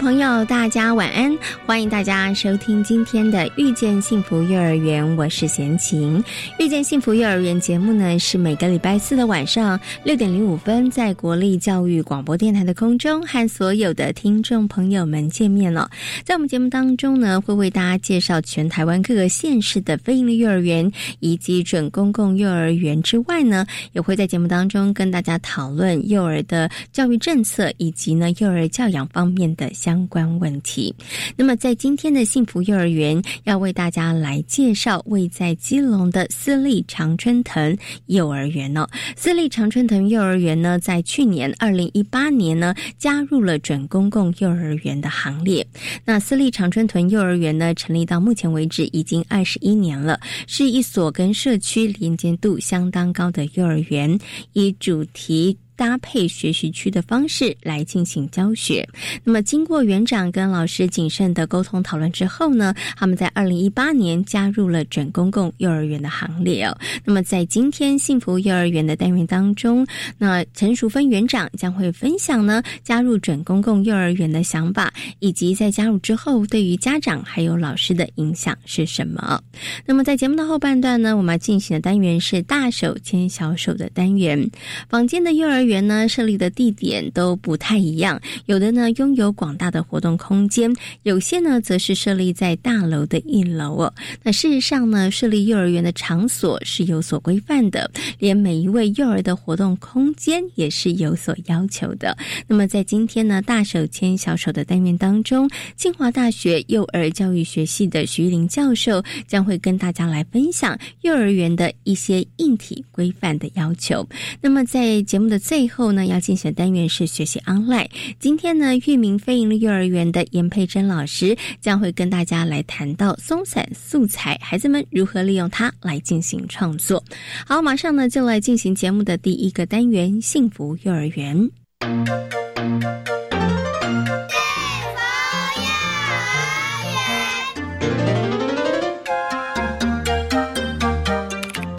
[0.00, 1.38] 朋友，大家晚安！
[1.70, 6.18] 欢迎大家收听今天的《遇见幸福幼儿园》，我是贤琴。
[6.58, 15.88] 《遇见幸福幼儿园》节目呢，是每个礼拜四的晚上六点零五分，在国立教育广播电台的空中和所有的听众朋友们见面了。
[16.24, 29.72] 在我们节目当中呢，会为大家介绍全台湾各个县市的非营利幼儿园以及准公共幼儿园之外呢，也会在节目当中跟大家讨论幼儿的教育政策以及呢幼儿教养方面的。
[29.72, 30.92] 相关问题。
[31.36, 38.88] 那么，在今天的幸福幼儿园，要为大家来介绍位在基隆的私立常春藤幼儿园哦。
[39.14, 45.66] 私立常春藤幼儿园呢，在去年二零一八年呢，加入了准公共幼儿园的行列。
[46.02, 54.18] 那私立常春藤幼儿园呢，成立到目前为止已经二十一年了，是一所跟社区连接度相当高的幼儿园，
[54.54, 55.58] 以主题。
[55.80, 58.86] 搭配学习区的方式来进行教学。
[59.24, 66.76] 那么，经过园长跟老师谨慎的沟通讨论之后呢，他们在二零一八年加入了准公共幼儿园的行列哦。
[67.02, 69.86] 那么，在今天幸福幼儿园的单元当中，
[70.18, 79.42] 那陈淑芬园长将会分享呢加入准公共幼儿园的想法，以及在加入之后对于家长还有老师的影响是什么。
[79.86, 84.50] 那么，在节目的后半段呢，我们要进行的单元是大手牵小手的单元，
[84.90, 85.69] 坊间的幼儿园。
[85.70, 93.94] 园呢设立的地点都不太一样，有的呢拥有广大的活动空间，有些呢则是设立在大楼的一楼哦。
[94.24, 97.88] 那事实上呢，设立幼儿园的场所是有所规范的，
[98.18, 102.16] 连每一位幼儿的活动空间也是有所要求的。
[102.48, 114.06] 那么在今天呢，大手牵小手的单元当中，清华大学幼儿教育学系的徐玉玲教授将会跟大家来分享幼儿园的一些硬体规范的要求。
[114.40, 117.86] 那么在节目的最最后呢，要进行的单元是学习 online。
[118.18, 127.04] 今天呢，域名非盈利幼儿园的严佩珍老师将会跟大家来谈到松散素材，孩子们如何利用它来进行创作。
[127.46, 131.50] 好，马上呢就来进行节目的第一个单元——幸福幼儿园。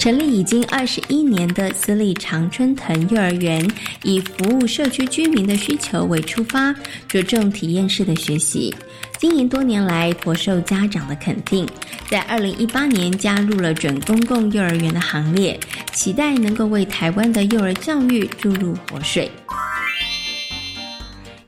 [0.01, 3.63] 成立已经二十一年的私立常春藤幼儿园，
[4.01, 6.73] 以服务社区居民的需求为出发，
[7.07, 8.73] 着重体验式的学习。
[9.19, 11.69] 经营多年来，颇受家长的肯定。
[12.09, 15.59] 在二零一八年加入了准公共幼儿园的行列，
[15.93, 19.29] 期待能够为台湾的幼儿教育注入活水。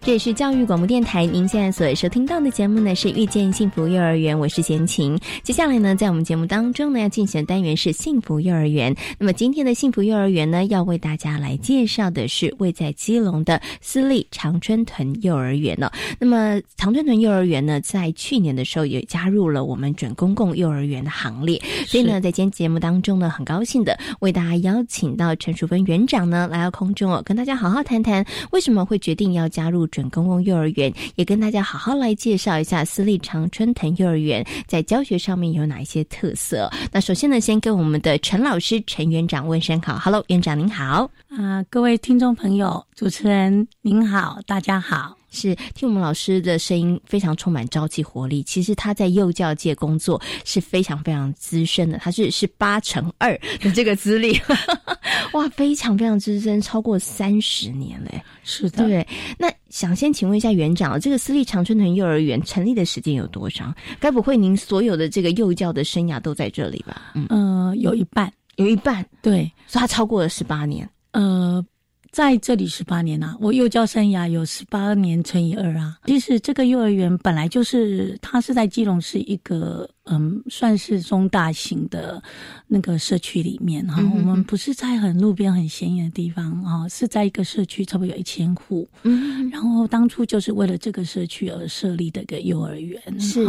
[0.06, 5.18] 这也是教育广播电台，您现在所收听到的节目呢是遇见幸福幼儿园，我是贤琴。
[5.44, 8.94] 接下来呢，在我们节目当中呢，要进行的单元是幸福幼儿园。
[9.18, 15.90] 那么今天的幸福幼儿园呢，要为大家来介绍的是位在基隆的私立常春藤幼儿园了。
[16.20, 29.88] 那么常春藤幼儿园呢，在去年的时候也加入了我们准公共幼儿园的行列，所以呢，在今天节目当中呢，很高兴的为大家邀请到陈淑芬园长呢来到空中哦，跟大家好好谈谈为什么会决定要加入。
[29.94, 36.68] 准公共幼儿园也跟大家好好来介绍一下私立常春藤幼儿园在教学上面有哪一些特色。
[36.92, 45.16] 那首先呢，先跟我们的陈老师陈园长问声好，Hello，园长您好啊，各位听众朋友，主持人您好，大家好。
[45.34, 48.42] 是听我们老师的声音非常充满朝气活力。
[48.44, 54.40] 其实他在幼教界工作是非常非常资深的，他是是八乘二的这个资历，
[55.34, 58.24] 哇，非常非常资深，超过三十年嘞。
[58.44, 59.08] 是的，对。
[59.38, 63.76] 那想先请问一下园长，这个私立长春藤幼儿园成立的时间有多长？
[64.00, 67.14] 该不会您所有的这个幼教的生涯都在这里吧？
[67.30, 70.88] 嗯，有一半，有一半，对，所以他超过了十八年。
[71.12, 71.66] 呃。
[72.14, 75.98] 在这里十八年啊，我幼教生涯有十八年乘以二啊。
[76.06, 82.22] 其实这个幼儿园本来就是，它是在基隆市一个嗯，算是中大型的
[82.68, 84.00] 那个社区里面哈。
[84.14, 88.88] 我们不是在很路边很显眼的地方啊，是在一个社区，差不多有一千户。
[89.02, 93.02] 嗯，然后当初就是为了这个社区而设立的一个幼儿园。
[93.20, 93.44] 是，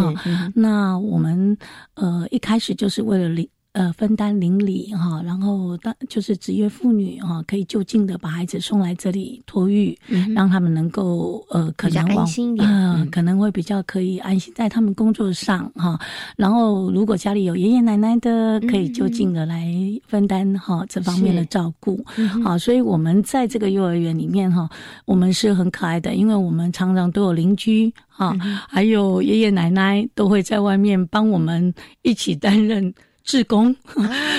[0.54, 1.54] 那我们
[1.96, 3.46] 呃一开始就是为了领。
[3.74, 9.98] 呃，分担邻里哈，然后当就是职业妇女哈，可以就近的把孩子送来这里托育，
[10.32, 15.98] 让他们能够呃，可能安心点，嗯，可能会比较可以安心在他们工作上哈。
[16.36, 19.66] 然后如果家里有爷爷奶奶的，可以就近的来
[20.06, 22.00] 分担哈这方面的照顾。
[22.44, 24.70] 好，所以我们在这个幼儿园里面哈，
[25.04, 28.36] 我们是很可爱的，因为我们常常都有邻居哈，
[28.68, 32.94] 还有爷爷奶奶都会在外面帮我们一起担任。
[33.24, 33.74] 志工，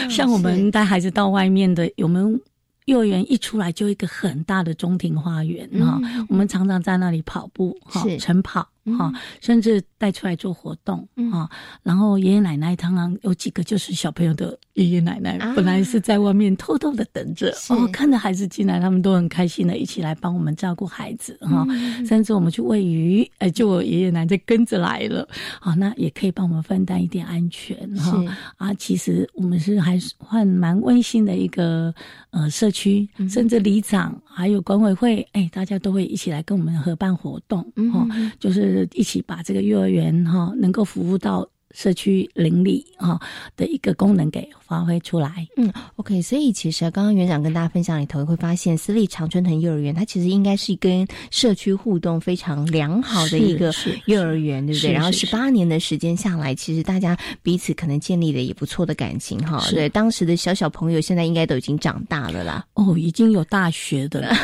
[0.09, 2.39] 像我们带孩子到外面的，我们
[2.85, 5.99] 幼儿园一出来就一个很大的中庭花园哈，
[6.29, 8.67] 我们常常在那里跑步哈，晨跑。
[8.97, 9.11] 哈，
[9.41, 11.49] 甚至带出来做活动啊，
[11.81, 21.65] 然后爷爷奶奶常常有几个就是小朋友的爷爷奶奶，本来是在外面偷偷的等着，哦，看着孩子进来，他们都很开心的一起来帮我们照顾孩子哈，
[22.05, 25.27] 甚至我们去喂鱼，哎，就我爷爷奶奶跟着来了，
[25.59, 28.23] 好，那也可以帮我们分担一点安全哈，
[28.57, 31.91] 啊，其实我们是还算蛮温馨的一个
[32.29, 38.07] 呃社区，甚至里长还有管委会，哎，大家都会一起来跟我们合办活动，哈，
[38.39, 38.74] 就是。
[38.93, 41.47] 一起把这个幼儿园哈，能够服务到。
[41.75, 43.19] 社区邻里啊
[43.55, 45.47] 的一个功能给发挥出来。
[45.57, 53.71] 嗯，OK，所以其实刚刚园长跟大家分享里头会发现，私立常春藤幼儿园它其实应该是跟社区互动非常良好的一个
[54.05, 54.91] 幼儿园，对不对？
[54.93, 59.61] 然后十八年的时间下来，其实大家彼此可能建立了也不错的感情哈。
[59.69, 62.65] 对，当时的小小朋友现在应该都已经长大了啦。
[62.75, 64.35] 哦，已经有大学的了。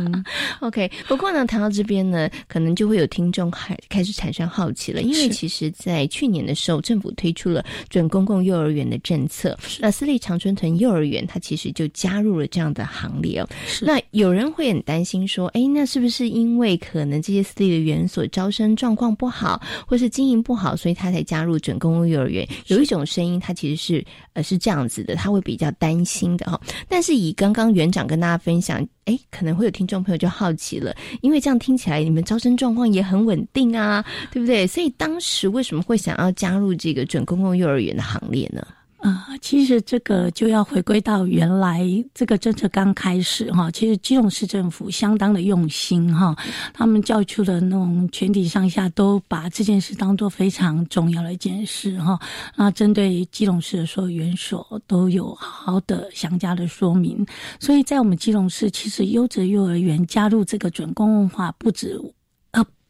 [0.60, 13.48] OK，不过呢，谈到这边呢，可能就会有听众开开始产生好奇了，因为其实，在去年的时候，政府推出了准公共幼儿园的政策，那私立常春藤幼儿园它其实就加入了这样的行列哦。
[13.82, 22.46] 那有人会很担心说，哎，那是不是因为可能这些私立的园所招生状况不好，或是经营不好，所以他才加入准公共幼儿园？
[22.66, 26.60] 有一种声音，它其实是呃是这样子的，他会比较担心的哈。
[26.88, 28.86] 但是以刚刚园长跟大家分享。
[29.06, 34.66] 哎，可能会有听众朋友就好奇了，因为这样听起来你们招生状况也很稳定啊，对不对？
[34.66, 38.66] 所以当时为什么会想要加入这个准公共幼儿园的行列呢？
[39.04, 41.84] 啊，其实这个就要回归到原来
[42.14, 46.34] 这个政策刚开始哈，其实基隆市政府相当的用心哈，
[46.72, 52.18] 他们教出的那种全体上下都把这件事当做非常重要的一件事哈。
[52.56, 57.26] 那针对基隆市的所有园所都有好的详加的说明，
[57.60, 62.00] 所以在我们基隆市，其实优质幼儿园加入这个准公共化不止。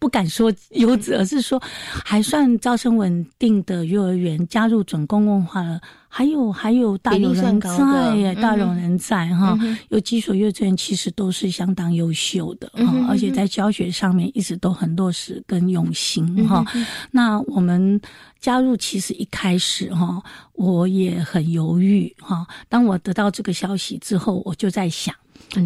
[0.05, 1.59] 不敢说优质，而是说
[2.05, 5.81] 还算招生稳定的幼儿园加入准公共化了。
[6.07, 9.59] 还有还有大有人在耶，大有人在哈。
[9.89, 16.63] 有几所幼稚园其实都是相当优秀的哈，而且在教学上面一直都很落实跟用心哈。
[17.11, 17.99] 那我们
[18.39, 20.23] 加入其实一开始哈，
[20.53, 22.47] 我也很犹豫哈。
[22.69, 25.15] 当我得到这个消息之后，我就在想。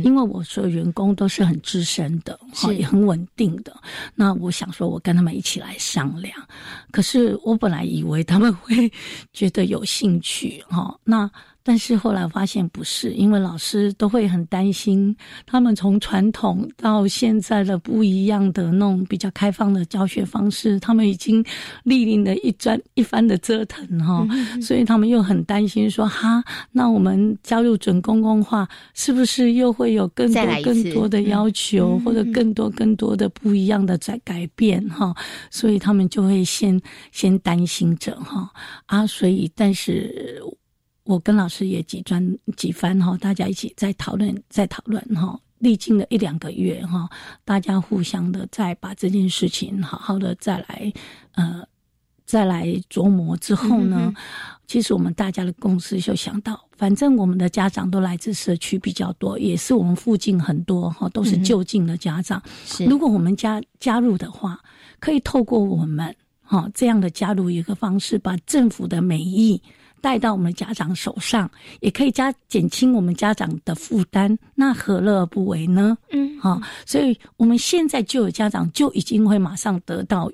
[0.05, 3.75] 因为我所有员工都是很资深的，哈，也很稳定的。
[4.15, 6.35] 那我想说，我跟他们一起来商量。
[6.91, 8.91] 可是我本来以为他们会
[9.33, 11.31] 觉得有兴趣，哈，那。
[11.69, 21.45] 但是后来发现不是，因为老师都会很担心，他们从传统到现在的不一样的那种比较开放的教学方式，他们已经
[21.83, 24.27] 历练了一专一番的折腾哈，
[24.63, 26.43] 所以他们又很担心说哈，
[26.73, 35.15] 那我们加入准公共化，是不是又会有更多更多的要求，或者更多更多的不一样的在改变哈？
[35.51, 36.81] 所以他们就会先
[37.13, 38.51] 先担心着哈
[38.87, 40.43] 啊，所以但是。
[41.09, 47.09] 我跟老师也几专几番哈，大家一起在讨论，在讨论哈，历经了一两个月哈，
[47.47, 50.93] 大家互相的再把这件事情好好的再来
[51.33, 51.67] 呃
[52.27, 54.13] 再来琢磨之后呢，
[54.67, 62.43] 其实我们大家的共识就想到，反正我们的家长都来自社区比较多，也是我们附近很多哈，都是就近的家长。
[62.87, 64.61] 如果我们加加入的话，
[65.01, 69.63] 可以透过我们哈这样的加入一个方式，把政府的美意。
[70.01, 71.51] 带到我们家长手上，
[71.81, 75.97] 也可以加减轻我们家长的负担，那何乐而不为呢？
[76.11, 80.31] 嗯，好，所以我们现在就有家长就已经会马上得到，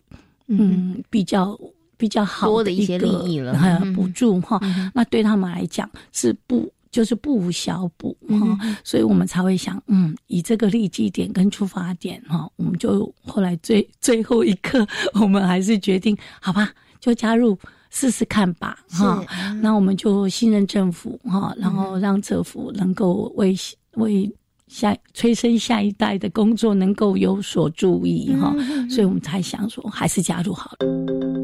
[0.46, 1.58] 嗯，比较
[1.96, 4.60] 比较好的一些利益了，补助哈。
[4.94, 6.70] 那对他们来讲是不。
[6.94, 14.86] 就是不无小补哈，所以我们才会想，嗯，以这个利基点跟出发点哈，我们就后来最最后一刻，
[15.20, 17.58] 我们还是决定，好吧，就加入
[17.94, 19.24] 试试看吧哈。
[19.62, 23.56] 那我们就信任政府哈，然后让政府能够为
[23.92, 24.30] 为。
[24.66, 28.52] 下催生下一代的工作能够有所注意哈，
[28.90, 31.43] 所以我们才想说还是加入好了。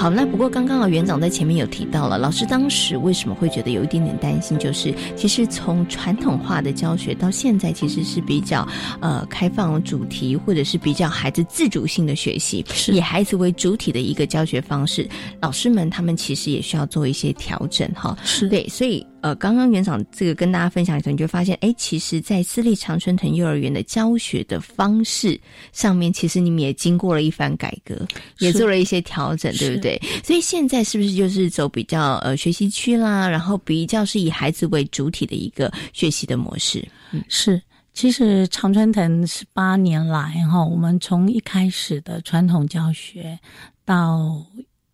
[0.00, 4.58] 好，那不过刚刚啊，园长在前面有提到了，老师当时为什么会觉得有一点点担心？
[4.58, 8.66] 就是其实从传统化的教学到现在，其实是比较
[9.02, 15.06] 呃开放主题，或者是比较孩子自主性的学习，以孩子为主体的一个教学方式。
[15.38, 18.16] 老师们他们其实也需要做一些调整哈。
[18.24, 19.06] 是对，所以。
[19.22, 25.38] 呃，刚刚园长这个跟大家分享的时候，你就发现，哎，其实，在私立常春藤幼儿园的教学的方式
[25.72, 28.06] 上面，其实你们也经过了一番改革，
[28.38, 30.00] 也做了一些调整，对不对？
[30.24, 36.86] 所以现在是不是就是走比较呃学习区啦，然后比较是以孩子为主体的一个学习的模式？
[37.12, 37.60] 嗯，是。
[37.92, 43.38] 其实常春藤十八年来哈，我们从一开始的传统教学
[43.84, 44.46] 到。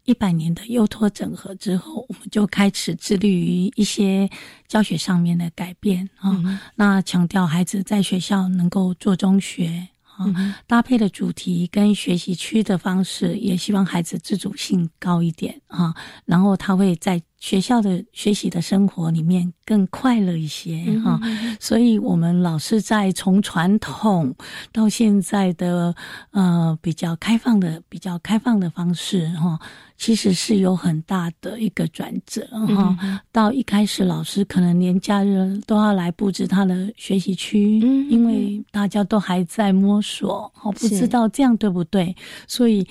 [0.06, 4.30] 一百年的幼托整合之后，我们就开始致力于一些
[4.66, 6.60] 教学上面的改变啊。
[6.76, 15.94] 那强调孩子在学校能够做中学啊，搭配的主题跟学习区的方式，也希望孩子自主性高一点啊。
[16.24, 17.22] 然后他会在。
[17.46, 21.20] 学校的学习的生活里面更快乐一些哈，
[21.60, 24.34] 所以我们老师在从传统
[24.72, 25.94] 到现在的
[26.32, 29.56] 呃比较开放的比较开放的方式哈，
[29.96, 32.44] 其实是有很大的一个转折
[32.76, 33.22] 哈。
[33.30, 37.78] 到一开始老师可能连假日都要来布置他的学习区，
[38.10, 42.16] 因为大家都还在摸索，哦，不知道这样对不对，
[42.48, 42.84] 所以。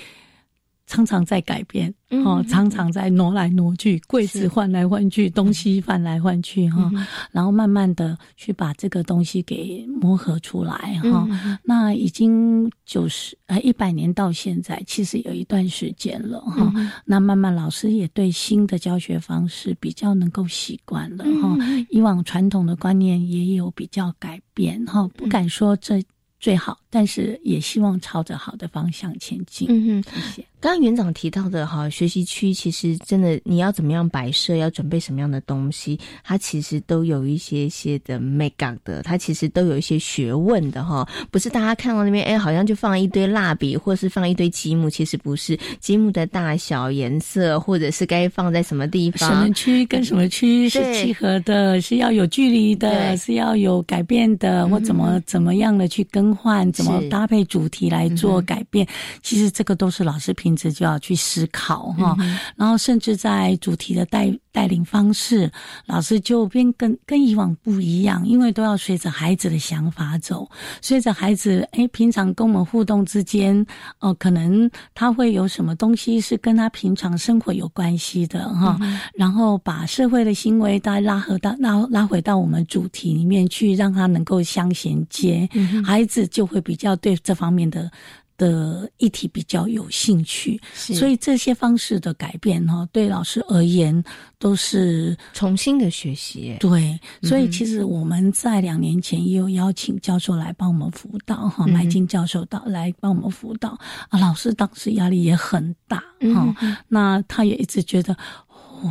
[0.87, 6.91] 常常在改变，哦，常常在挪来挪去，柜子换来换去，东西换来换去，哈，
[7.31, 11.27] 然后慢慢的去把这个东西给磨合出来，哈。
[11.63, 16.71] 那已经九十呃一百年到现在，其实有一段时间了，哈。
[17.03, 21.57] 那慢慢老师也对新的教学方式比较能够习惯了，哈。
[21.89, 25.99] 以往传统的观念也有比较改变，哈，不敢说这
[26.39, 29.67] 最好，但是也希望朝着好的方向前进。
[29.69, 30.45] 嗯哼，谢谢。
[30.61, 41.05] 刚刚园长提到的哈，学习区其实真的你要怎么样摆设，要准备什么样的东西，它其实都有一些些的 make up 的，它其实都有一些学问的哈。
[41.29, 45.59] 不是大家看到那边哎，好像就放一堆蜡笔，或是放一堆积木，其实不是。
[45.81, 58.85] 积木的大小、颜色，或者是该放在什么地方，什么区跟什么区是契合的，是要有距离的，是要有改变的，或怎么怎么样的去更换，怎么搭配主题来做改变。
[59.23, 60.65] 其实这个都是老师平时。
[60.75, 62.17] 就要去思考哈，
[62.57, 65.49] 然后甚至在主题的带带领方式，
[65.85, 70.49] 老师就变跟跟以往不一样，因为都要随着孩子的想法走，
[70.81, 73.65] 随着孩子哎，平常跟我们互动之间，
[73.99, 78.77] 哦，可能他会有什么东西是跟他平常生活有关系的哈，
[79.13, 85.47] 然后把社会的行为再拉合到拉拉回到我们主题里面去，让他能够相衔接，
[85.85, 87.91] 孩子就会比较对这方面的。
[88.37, 94.03] 的议题比较有兴趣，所以这些方式的改变哈，对老师而言
[94.37, 96.53] 都是重新的学习。
[96.59, 103.69] 对，所以其实我们在两年前也有邀请教授来帮我们辅导哈，麦金教授到来帮我们辅导
[104.09, 106.03] 啊，老师当时压力也很大
[106.33, 106.53] 哈，
[106.89, 108.17] 那他也一直觉得。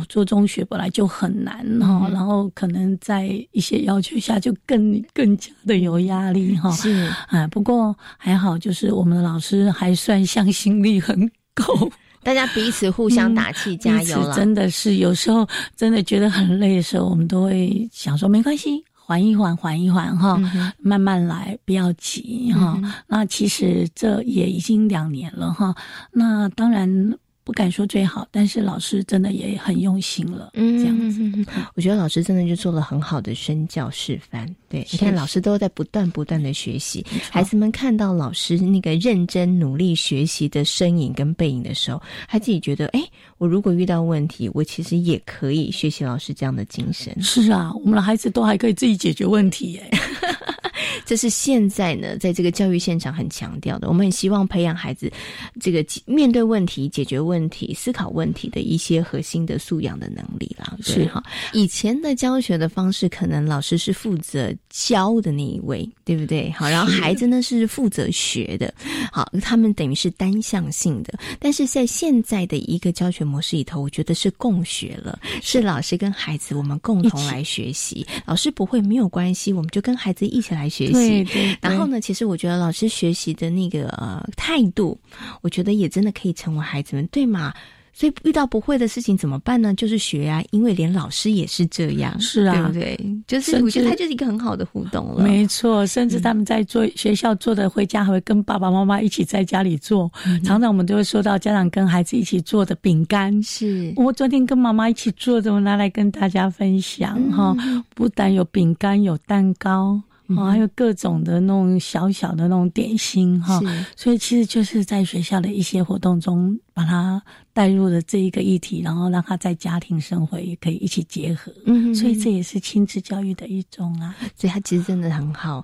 [0.07, 6.71] 做中学本来就很难哈，然后可能在一些要求下就更 更加的有压力哈。
[6.71, 11.89] 是啊，不过还好，就是我们的老师还算向心力很够，
[12.23, 14.35] 大家彼此互相打气加油了。
[14.35, 20.39] 真的是有时候真的觉得很累的时候，我们都会想说没关系，缓一缓，缓一缓哈，
[20.79, 22.81] 慢慢来，不要急哈。
[23.07, 25.75] 那其实这也已经两年了哈。
[26.11, 27.15] 那当然。
[27.45, 30.49] 不敢说最好，但是老师真的也很用心了。
[30.55, 34.53] 嗯，这样子，我觉得老师真的就做了很好的身教示范。
[34.67, 43.03] 对，你看老师都在不断不断的学习，孩子们看到老师那个认真努力学习的身影跟背影的时候，他自己觉得，哎，
[43.37, 47.15] 我如果遇到问题，我其实也可以学习老师这样的精神。
[47.21, 49.99] 是啊，我们的孩子都还可以自己解决问题，哎。
[51.05, 53.87] 这是现在呢，在这个教育现场很强调的。
[53.87, 55.11] 我们很希望培养孩子
[55.59, 60.77] 这个面对问题、解决问题、思考问题的一些核心的素养的能力啦。
[60.81, 66.51] 是哈，以前的教学的方式，可能老师是负责教的那一位，对不对？
[66.51, 68.73] 好，然后孩子呢是负责学的。
[69.11, 71.17] 好，他们等于是单向性的。
[71.39, 78.05] 但是在现在的一个教学模式里头，我觉得是共学了，是老师跟孩子我们共同来学习。
[78.25, 80.93] 老师不会没有关系，我们就跟孩子一起来学习。
[80.93, 81.57] 对对。
[81.61, 84.97] 然后呢，其实我觉得老师学习的那个呃态度，
[85.41, 87.53] 我觉得也真的可以成为孩子们对嘛？
[87.97, 89.73] 所以遇到不会的事情怎么办呢？
[89.73, 92.99] 就是学啊，因为连老师也是这样，是啊，对不对？
[93.25, 95.23] 就是我觉得他就是一个很好的互动了。
[95.23, 100.11] 没错，甚至他们在做学校做的，回家还会跟爸爸妈妈一起在家里做。
[100.43, 107.55] 常常我们都会收到家长跟孩子一起做的饼干，是我昨天跟妈妈一起做的，我拿来跟大家分享哈。
[107.93, 110.01] 不但有饼干，有蛋糕。
[110.27, 113.59] 哦，还有各种的那种小小的那种点心哈，
[113.95, 117.21] 所以其实就是在学校的一些活动中，把它
[117.53, 125.63] 带入了这一个议题，然后让他在家庭生活也可以一起结合，嗯，所以这也是亲子教育的一种啊，所以它其实真的很好。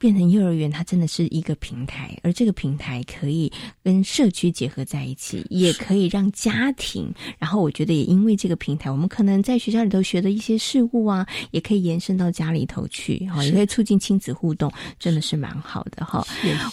[0.00, 3.52] 变成幼儿园，它真的是一个平台，而这个平台可以
[3.84, 7.12] 跟社区结合在一起，也可以让家庭。
[7.38, 16.26] 然后我觉得也因为这个平台，我们可能在学校里头学的一些事物啊，也可以延伸到家里头去，哈，也可以促进亲子互动，真的是蛮好的哈。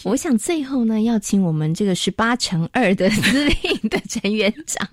[0.03, 4.87] 我想最后呢，要请我们这个十八乘二的司令的陈园长，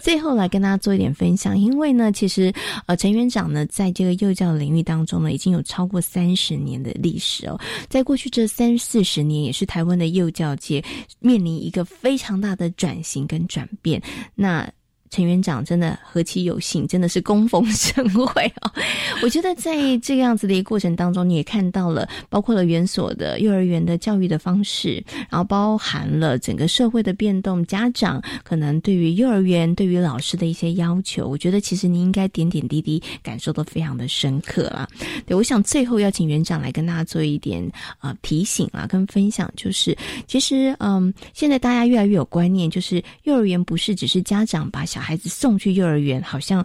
[0.00, 1.58] 最后来跟大家做一点分享。
[1.58, 2.52] 因为呢，其实
[2.86, 7.58] 呃，陈园长呢，在这个幼教领域当中呢，已经有超过三十年的历史哦。
[7.88, 10.84] 在过去这三四十年，也是台湾的幼教界
[11.20, 14.02] 面临一个非常大的转型跟转变。
[14.34, 14.70] 那。
[15.12, 18.72] 陈园长真的何其有幸，真的是功逢盛会哦！
[19.22, 34.88] 我觉得在这个样子的一个过程当中，你也看到了，包括了园所的幼儿园的教育的方式，然后包含了整个社会的变动，家长可能对于幼儿园、对于老师的一些要求，我觉得其实你应该点点滴滴感受都非常的深刻啦。
[35.26, 37.62] 对，我想最后要请园长来跟大家做一点
[37.98, 39.94] 啊提醒啊，跟分享，就是
[40.26, 46.64] 其实嗯，现在大家越来越有观念，就是幼儿园不是只是家长把小孩子送去幼儿园，好像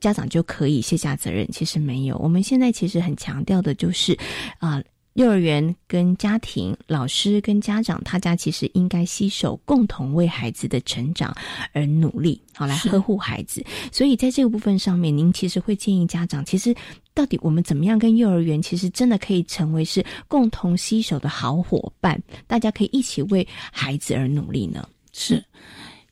[0.00, 1.48] 家长就可以卸下责任。
[1.50, 4.16] 其实没有，我们现在其实很强调的就是，
[4.58, 4.80] 啊，
[5.14, 11.34] 幼儿园跟家庭、老师跟家长，大家其实应该携手，共同为孩子的成长
[11.72, 13.64] 而努力，好来呵护孩子。
[13.90, 16.72] 所以在这个部分上面，您其实会建议家长，其实
[17.12, 24.88] 到底我们怎么样跟幼儿园，其实真的可以成为是共同携手的好伙伴，大家可以一起为孩子而努力呢？
[25.12, 25.42] 是。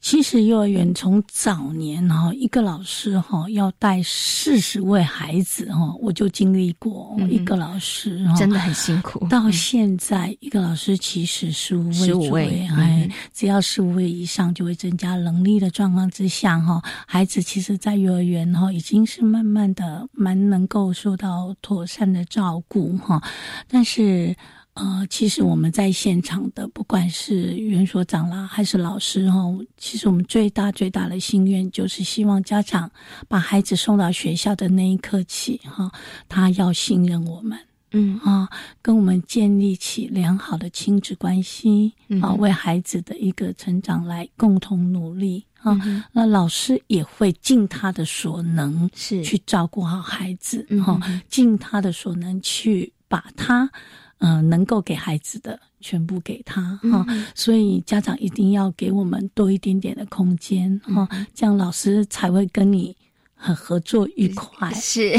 [0.06, 9.26] 其实幼儿园从早年哈，一个老师哈要带四十位孩子哈，我就经历过一个老师，真的很辛苦。
[9.26, 23.20] 到现在，一个老师其实十五位，十五位，哎，只要十五位以上就会增加能力的状况之下哈，孩子其实，在幼儿园哈已经是慢慢的蛮能够受到妥善的照顾哈，
[23.66, 24.36] 但是。
[24.76, 29.38] 呃，其实我们在现场的，不管是袁所长啦，还是老师哈，
[29.78, 32.90] 其实我们最大最大的心愿就是希望家长
[33.26, 35.90] 把孩子送到学校的那一刻起哈，
[36.28, 37.58] 他要信任我们，
[37.92, 38.46] 嗯啊，
[38.82, 45.74] 跟我们建立起良好的亲子关系啊，为孩子的一个成长来共同努力啊。
[46.12, 53.70] 那老师也会尽他的所能是去照顾好孩子哈，尽他的所能去把他。
[54.18, 62.96] 嗯，能够给孩子的全部给他哈，所以家长一定要给我们多一点点的空间哈，这样老师才会跟你。
[63.38, 65.14] 很合作愉快 是，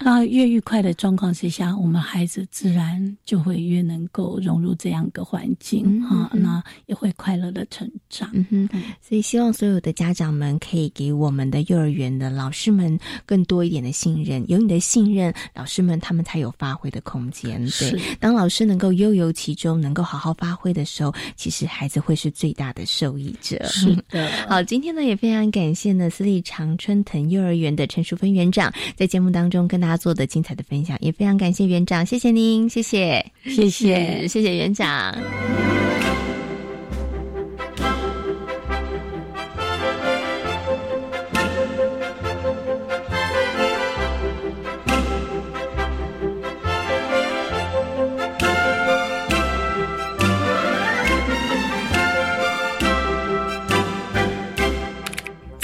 [0.00, 8.30] 那 越愉快的状况之下，我们孩子自然就会越能够融入这样一个环境哈，那也会快乐的成长。
[8.32, 8.68] 嗯哼，
[9.00, 17.62] 所以希望所有的家长们可以给我们的幼儿园的老师们更多一点的信任，有你的信任，老师们他们才有发挥的空间。
[17.78, 23.62] 对，当老师能够悠游其中，能够好好发挥的时候，其实孩子会是最大的受益者。
[23.66, 27.34] 是的，好，今天呢也非常感谢呢私立长春藤。
[27.34, 35.93] 幼儿园的陈淑芬园长在节目当中跟大家做的精彩的分享，也非常感谢园长，谢谢您，谢谢，谢谢， 谢谢园长。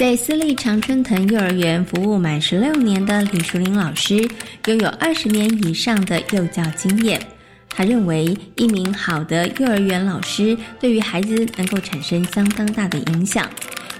[0.01, 4.27] 在私立常春藤幼儿园服务满十六年的李淑玲老师，
[4.65, 7.21] 拥有二十年以上的幼教经验。
[7.69, 13.47] 他认为，一名好的幼儿园老师对于孩子能够产生相当大的影响，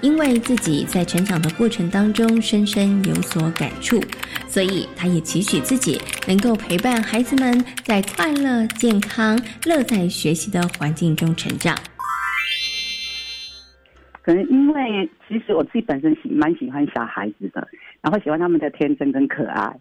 [0.00, 4.02] 因为自己在成长的过程当中深深有所感触，
[4.48, 11.78] 所以他也期许自己能够陪伴孩子们在快乐、健康、乐在学习的环境中成长。
[14.22, 17.68] 可能因为其实我自己本身喜蛮喜欢小孩子的，
[18.00, 19.76] 然后喜欢他们的天真跟可爱。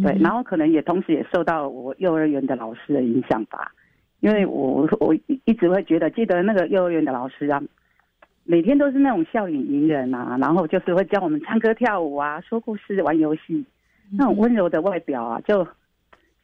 [0.00, 3.72] 对，然后可能也同时也受到我幼儿园的老师的影响吧，
[4.20, 5.12] 因为我我
[5.44, 7.60] 一直会觉得，记得那个幼儿园的老师啊，
[8.44, 13.64] 每天都是那种笑脸迎人啊，然后就是会教我们唱歌跳舞啊，说故事玩游戏，
[14.12, 15.66] 那种温柔的外表啊，就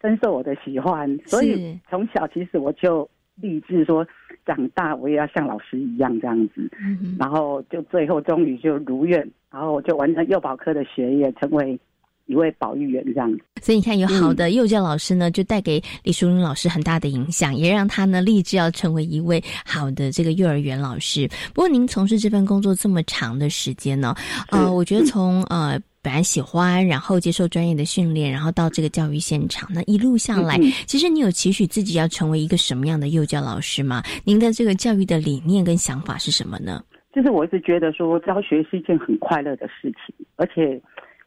[0.00, 4.06] 深受我的喜欢，所以从小其实我就立志说，
[4.46, 6.70] 长大我也要像老师一样这样子，
[7.18, 9.18] 然后就最后终于就如愿，
[9.50, 11.78] 然后就完成幼保科的学业，成为。
[12.26, 21.28] 一位保育员这样子，所以你看，有好的幼教老师呢，就带给李淑玲老师很大的影响，也让她呢立志要成为一位好的这个幼儿园老师。
[21.52, 24.14] 不过，您从事这份工作这么长的时间呢，
[24.50, 34.02] 呃，我觉得从呃本来喜欢，然后接受专业的训练，然后到这个教育现场，那一路下来，其实你有期许自己要成为一个什么样的幼教老师吗？
[34.24, 36.84] 您的这个教育的理念跟想法是什么呢？
[37.14, 40.80] 就是我一直觉得说，教学是一件很快乐的事情，而且。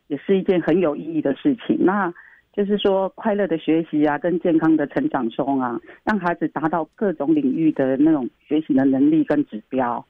[0.10, 1.78] 也是一件很有意义的事情。
[1.82, 2.10] 那
[2.56, 10.08] 就是说，快乐的学习啊，跟健康的成长中啊，让孩子达到各种领域的那种学习的能力跟指标，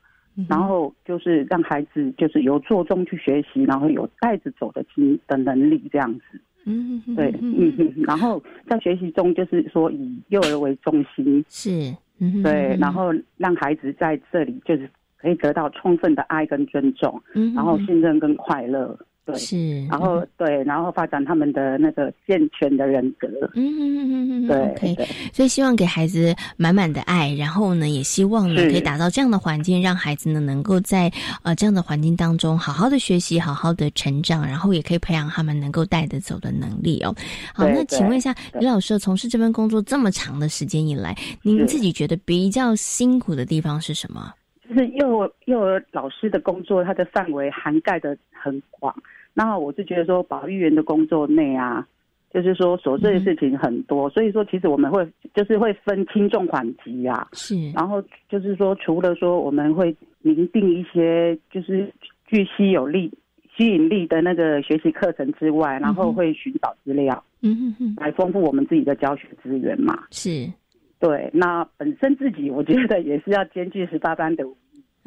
[0.47, 6.39] 然后就是让孩子就是由做中去学习，然后有带着走的经的能力这样子。
[6.65, 11.95] 嗯，对，嗯，然后在学习中就是说以幼儿为中心，是，
[12.43, 17.21] 对，然后让孩子在这里就是可以得到充分的爱跟尊重，
[17.55, 18.97] 然后信任跟快乐。
[19.27, 23.27] 对，是，然后对，然后发展他们的那个健全的人格。
[23.55, 24.95] 嗯嗯嗯嗯对，
[25.33, 31.11] 所以希望给孩子满满的爱，然后呢，也希望呢可以打造这样的环境，让孩子呢能够在
[31.43, 37.13] 呃这样的环境当中好好的学习，好好的成长，然后也可以培养他们能够带得走的能力哦。
[37.53, 44.33] 好，那请问一下李老师，从事这份工作这么长的时间以来，您自己觉得比较辛苦的地方是什么？
[44.69, 48.93] 就是幼幼儿老师的工作，它的范围涵盖的很广。
[49.37, 51.87] 那我是觉得说，保育员的工作内啊，
[52.33, 57.27] 就是说琐碎的事情很多，所以说其实我们会就是会分轻重缓急啊。
[57.33, 57.55] 是。
[57.69, 61.87] 然后就是说，除了说我们会明定一些就是
[62.25, 63.13] 具吸有力、
[63.55, 70.05] 吸引力的那个学习课程之外，然后会寻找资料，嗯哼哼，来丰富我们自己的教学资源嘛。
[70.09, 70.51] 是。
[70.99, 74.43] 对，那本身自己我觉得也是要兼具十八般的。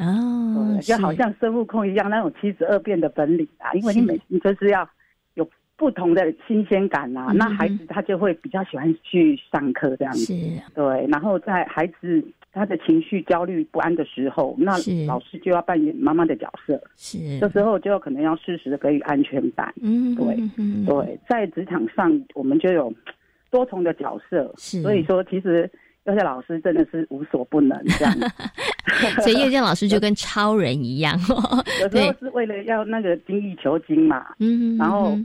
[0.01, 4.89] 哦，就好像孙悟空一样那种七十二变的本领啊，因为你每你就是要
[5.35, 10.35] 有不同的新鲜感啊，那孩子他就会比较喜欢去上课这样子。
[10.75, 14.73] 对，然后在孩子他的情绪焦虑不安的时候，那
[15.07, 16.83] 老师就要扮演妈妈的角色。
[16.97, 19.73] 是，这时候就可能要适时的给予安全感。
[19.83, 20.37] 嗯，对，
[20.87, 22.93] 对，在职场上我们就有
[23.51, 25.71] 多重的角色，所以说其实。
[26.05, 28.15] 幼教老师真的是无所不能，这样，
[29.23, 31.19] 所以幼教老师就跟超人一样，
[31.83, 35.17] 有时候是为了要那个精益求精嘛，嗯，然后。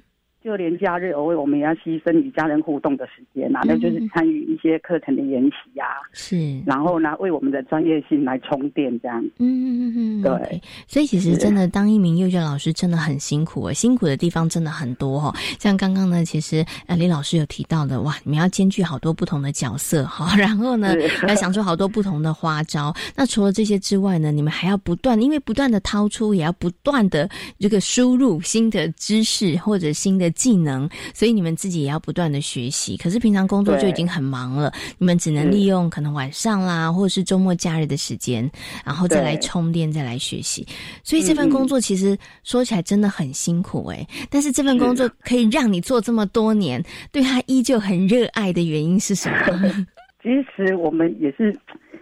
[0.46, 9.20] 就连假日偶尔我们也要牺牲与家人互动的时间呐，那就是参与一些课程的研习呀，是，然后呢为我们的专业性来充电这样。
[9.40, 10.62] 嗯嗯嗯，对。
[10.86, 15.34] 所以其实真的当一名幼教老师真的很辛苦啊，辛苦的地方真的很多哈。
[15.58, 20.94] 像刚刚呢，其实呃李老师有提到的，哇，你们要兼具好多不同的角色哈， 然后呢
[21.28, 22.94] 要想出好多不同的花招。
[23.16, 27.28] 那除了这些之外呢，你们还要不断，因为不断的掏出，也要不断的
[27.58, 30.32] 这个输入新的知识或者新的。
[30.36, 32.96] 技能，所以你们自己也要不断的学习。
[32.98, 38.50] 可是平常工作就已经很忙了，你们只能利用可能晚上啦，或者是周末假日的时间，
[38.86, 40.68] 然后再来充电，再来学习。
[41.04, 44.06] 所以这份工作其实说起来真的很辛苦哎。
[44.30, 49.86] 但是这份工作可以让你做这么多年，对他依旧很热爱的原因是什么？
[50.22, 51.56] 其实我们也是，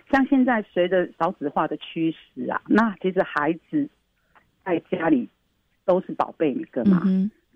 [0.10, 3.88] 像现在随着少子化的趋势啊，那其实孩子
[4.64, 5.28] 在家里
[5.86, 7.04] 都是宝贝一个嘛。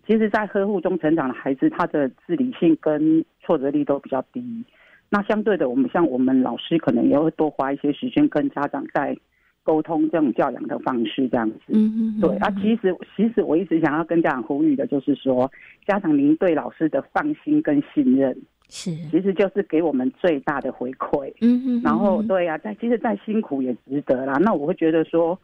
[0.07, 4.63] 其实，在呵护中成长的孩子，他的自理性跟挫折力都比较低。
[5.09, 9.17] 那相对的，我们像我们老师，可能也会多花一些时间跟家长在
[9.63, 11.57] 沟通这种教养的方式，这样子。
[11.73, 12.21] 嗯嗯。
[12.21, 15.51] 对啊，其实其实我一直想要跟家长呼吁的，就是说，
[15.85, 18.33] 家长您对老师的放心跟信任，
[18.69, 21.33] 是，其实就是给我们最大的回馈。
[21.41, 21.81] 嗯嗯。
[21.83, 24.37] 然后，对呀，在其实再辛苦也值得啦。
[24.37, 25.37] 那我会觉得说。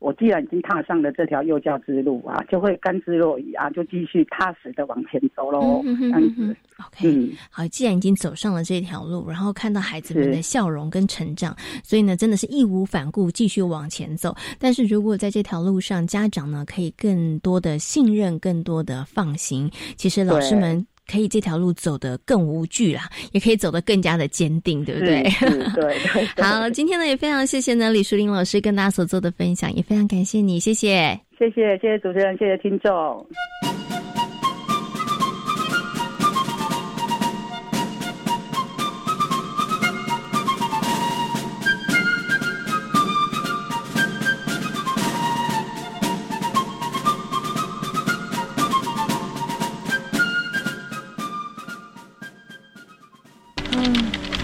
[0.00, 5.82] 我既然已经踏上了这条幼教之路啊，就会甘之若饴啊，就继续踏实的往前走喽。
[5.84, 14.34] 这样子，OK，嗯，好，既然已经走上了这条路，然后看到孩子们的笑容跟成长，所以呢，真的是义无反顾继续往前走。
[14.58, 20.84] 但是如果在这条路上，家长呢可以更多的信任，更多的放心，其实老师们。
[21.10, 25.22] 可以这条路走得更无惧啦，也可以走得更加的坚定，对不对？
[25.74, 25.98] 对。
[26.42, 33.89] 好，今天呢也非常谢谢呢李淑玲老师跟大家所做的分享，也非常感谢你，谢谢，谢谢，谢谢主持人，谢谢听众。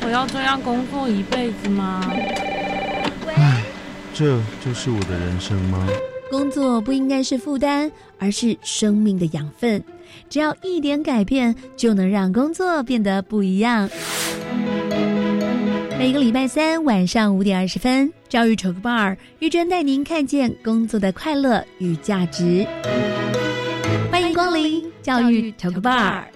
[0.08, 2.00] 要这样工作一辈子吗？
[3.34, 3.62] 唉，
[4.14, 5.86] 这就是我的人生吗？
[6.30, 9.82] 工作不应该是负担，而是生命的养分。
[10.28, 13.88] 只要一点改变，就能让工作变得不一样。
[15.98, 22.66] 每个礼拜三晚上五点二十分，教育 Talk Bar 玉珍带您看见工作的快乐与价值。
[24.10, 26.35] 欢迎光临教育 Talk Bar。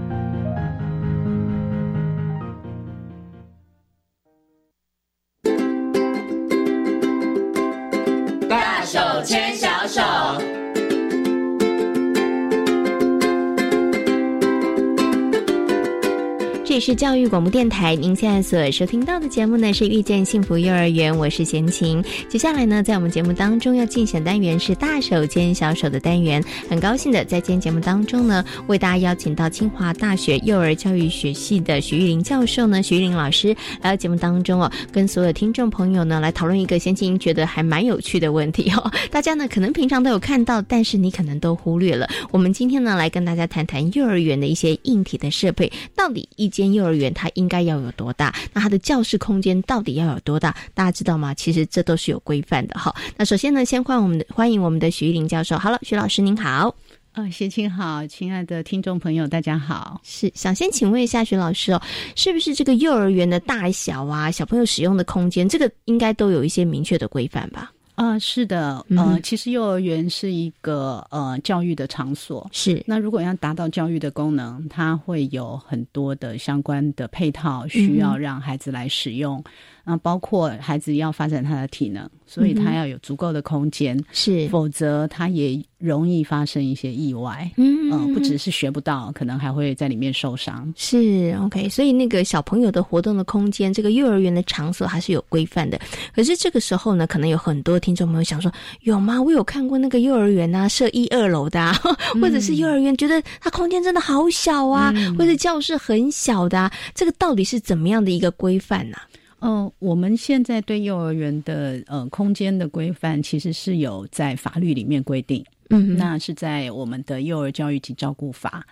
[16.81, 22.03] 是教育广播电台，您现在所收听到的节目呢是遇见幸福幼儿园，我是贤琴。
[22.27, 26.43] 接下来呢，在我们节目当中要进行单元是大手牵小手的单元。
[26.67, 33.49] 很高兴的在今天节目当中呢，为大家邀请到清华大学幼儿教育学系的徐玉玲教授呢，徐玉玲老师
[33.83, 38.91] 来到节目当中哦，跟所有听众朋友呢来讨论一个贤琴觉得还蛮有趣的问题哦。
[39.11, 42.09] 大家呢可能平常都有看到，但是你可能都忽略了。
[42.31, 46.70] 我们今天呢来跟大家谈谈幼儿园的一些硬体的设备，到底一间。
[46.73, 48.33] 幼儿园它应该要有多大？
[48.53, 50.55] 那它的教室空间到底要有多大？
[50.73, 51.33] 大家知道吗？
[51.33, 52.93] 其实这都是有规范的哈。
[53.17, 55.57] 那首先呢，先欢迎我们的欢迎我们的徐玉玲教授。
[55.57, 56.75] 好了，徐老师您好。
[57.13, 59.99] 啊，谢青好，亲爱的听众朋友，大家好。
[60.01, 61.81] 是想先请问一下徐老师哦，
[62.15, 67.69] 是不是这个幼儿园的大小啊，小朋友使用的空间，这个应该都有一些明确的规范吧？
[68.01, 72.83] 啊，是的，呃，其实幼儿园是一个呃教育的场所，是。
[72.87, 79.43] 那如果要达到教育的功能，它会有很多的相关的配套需要让孩子来使用。
[79.83, 87.49] 啊，包括孩子要发展他的体能，所以他要有足够的空间，是，否则他也容易发生一些意外。
[87.57, 90.71] 嗯，不只是学不到，可能还会在里面受伤。
[90.77, 91.67] 是，OK。
[91.69, 95.79] 所以那个小朋友的活动的空间，这个幼儿园的场所还是有规范的。
[96.15, 99.21] 可是这个时候呢，可能有很多听众朋友想说，有吗？
[99.21, 101.73] 我有看过那个幼儿园啊，设一二楼的，啊，
[102.21, 108.97] 或者是幼儿园觉得它空间真的好小啊，或者教室很小的，啊，这个到底是怎么样的一个规范呢？
[109.41, 115.43] 嗯，我们现在对幼儿园的呃空间的规范，其实是有在法律里面规定。
[115.69, 118.65] 嗯，那是在我们的幼儿教育及照顾法。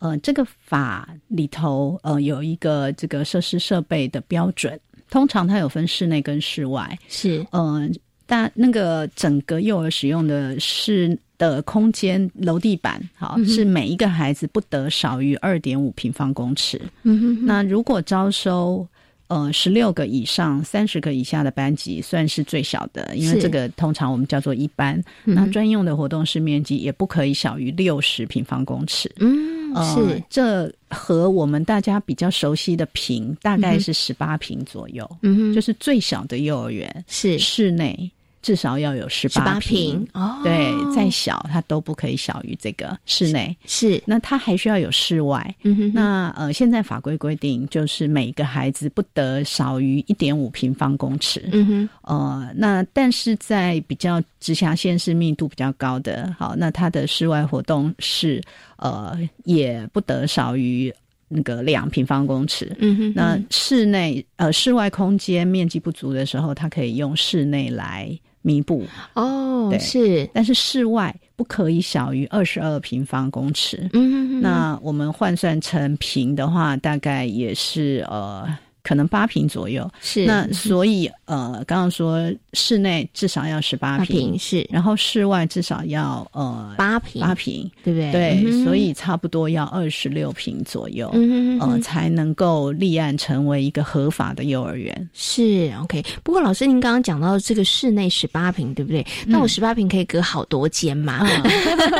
[0.00, 4.78] 呃，这个法里头呃有一个这个设施设备的标准，
[5.10, 6.98] 通常它有分室内跟室外。
[7.08, 7.94] 是，嗯，
[8.26, 11.16] 但那个整个幼儿使用的室。
[11.36, 16.80] 的空间楼地板，好是每一个孩子不得少于二点五平方公尺。
[17.02, 18.86] 嗯哼，那如果招收。
[19.34, 25.02] 呃，十六个以上、三十个以下的班级算是最小的，因为这个通常我们叫做一班。
[25.24, 29.10] 那专用的活动室面积也不可以小于六十平方公尺。
[29.18, 35.04] 嗯，是这和我们大家比较熟悉的平大概是十八平左右。
[35.22, 38.08] 嗯，就是最小的幼儿园是室内。
[38.44, 43.56] 至少要有十八平哦，对，再小它都不可以小于这个室内。
[43.64, 45.54] 是，那它还需要有室外。
[45.62, 51.48] 嗯哼，那呃，现在法规规定就是每个孩子不得少于一点五平方公尺。
[51.52, 58.42] 嗯哼，呃，那但是在比较直辖县市密度比较高的，好，那它的室外活动是
[58.76, 60.92] 呃也不得少于
[61.28, 62.76] 那个两平方公尺。
[62.78, 68.14] 嗯哼，那室内呃室外空间面积不足的时候，它可以用室内来。
[68.46, 73.88] 弥补哦，是，但是室外不可以小于二十二平方公尺。
[73.94, 78.46] 嗯，那我们换算成平的话，大概也是呃。
[78.84, 88.12] 可能八平左右是那，所以呃，刚刚说室内至少要十八平是，然后室外至少要呃八平八平，对不对？
[88.12, 95.08] 对，所以差不多要二十六平左右，嗯呃，才能够立案成为一个合法的幼儿园。
[95.14, 96.04] 是 OK。
[96.22, 99.04] 不过老师，您刚刚讲到这个室内十八平，对不对？
[99.26, 101.26] 那我十八平可以隔好多间嘛？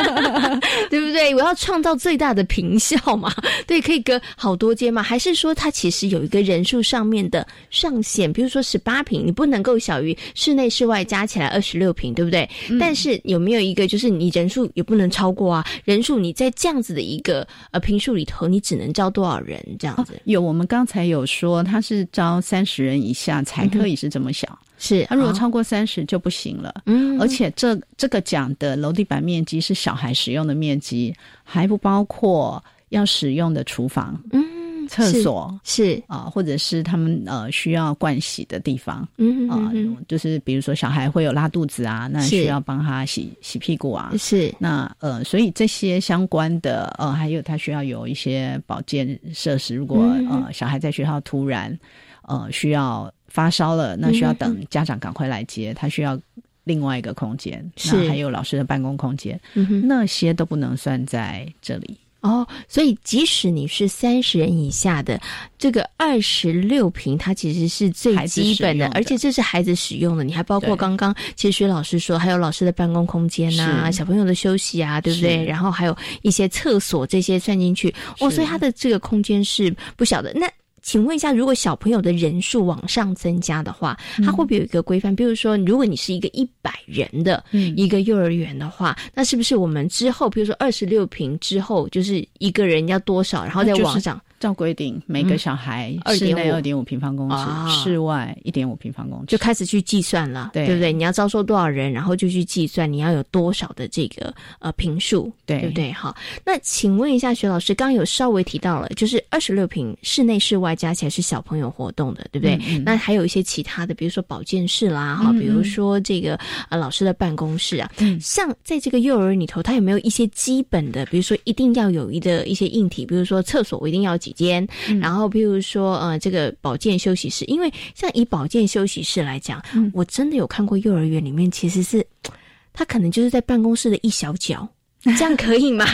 [0.91, 1.35] 对不对？
[1.35, 3.33] 我要创造最大的平效嘛？
[3.67, 5.03] 对，可以隔好多间嘛？
[5.03, 6.74] 还是说它其实有一个人数？
[6.83, 12.49] 上面的上限，比如说十八平，你不能够小于室内室外加起来二十六平，对不对？
[12.79, 15.67] 但是有没有一个，就是你人数也不能超过啊？
[15.85, 19.61] 人数你在这样子的一个呃平数里头，你只能招多少人？
[19.79, 20.21] 这样子？
[20.25, 26.75] 有，我们刚才有说，他是招三十人以下才可以是这么小，是他如果超过三十就不行了。
[26.87, 34.21] 嗯，而且这这个讲的楼地板面积是小孩使用的面积，还不包括要使用的厨房。
[34.33, 34.45] 嗯。
[34.89, 36.03] 厕所是。
[36.07, 39.73] 啊，或者是他们呃需要盥洗的地方，嗯啊，
[40.07, 44.55] 就是比如说小孩会有拉肚子啊，那需要帮他洗洗屁股啊，是。
[44.59, 49.75] 那呃，所以这些相关的呃，还有他需要有一些保健设施。
[49.75, 51.77] 如果呃小孩在学校突然
[52.23, 56.19] 呃需要发烧了，那需要等家长赶快来接，他需要
[56.65, 59.41] 另外一个空间，那还有老师的办公空间，
[59.83, 61.97] 那些都不能算在这里。
[62.25, 65.21] 哦，所以即使你是三十人以下的，
[65.59, 70.25] 这个二十六平，它其实是最基本的，而且这是孩子使用的。
[70.25, 75.45] 你还包括刚刚其实薛老师说，还有老师的办公空间呐，小朋友的休息啊，对不对？
[75.45, 80.33] 然后还有一些厕所这些算进去，哦，所以它的这个空间是不小的。
[80.35, 80.51] 那。
[80.85, 85.17] 请问一下，如果小朋友的人数往上增加的话，他会不会有一个规范？
[85.17, 87.43] 比如说，如果你是一个一百人的
[87.75, 94.21] 一个幼儿园的话，那是不是我们之后，比如说二十六平之后，就是一个人要多少，然后再往上？
[94.39, 97.37] 照规定，每个小孩室内二点五平方公尺，
[97.71, 100.67] 室外一点五平方公尺，就开始去计算了，对。
[100.67, 100.93] 不对？
[100.93, 105.61] 你要招收多少人，然后就去计算你要有多少的这个呃平数，对。
[105.61, 105.91] 不对？
[105.93, 112.59] 好，那请问一下徐老师，刚刚有稍微提到了，就是二十六平室内室外加起来是小朋友活动的，对不对？
[112.85, 124.35] 那还有一些其他的，比如说保健室啦，哈，比如说这个呃老师的办公室啊，像在这个幼儿园里头，他有没有一些基本的，比如说一定要有一的一些硬体，比如说厕所我一定要几？
[124.35, 124.67] 间，
[125.01, 132.05] 然后譬如说呃，这个保健休息室，因为像以保健休息室来讲，我真的有看过幼儿园里面其实是，
[132.75, 134.69] 他可能就是在办公室的一小角，
[135.17, 135.87] 这样可以吗？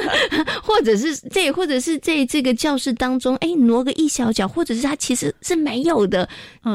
[0.62, 6.28] 或者是这，或者是在这个教室当中，哎，挪个一小角，或者是他其实是没有的，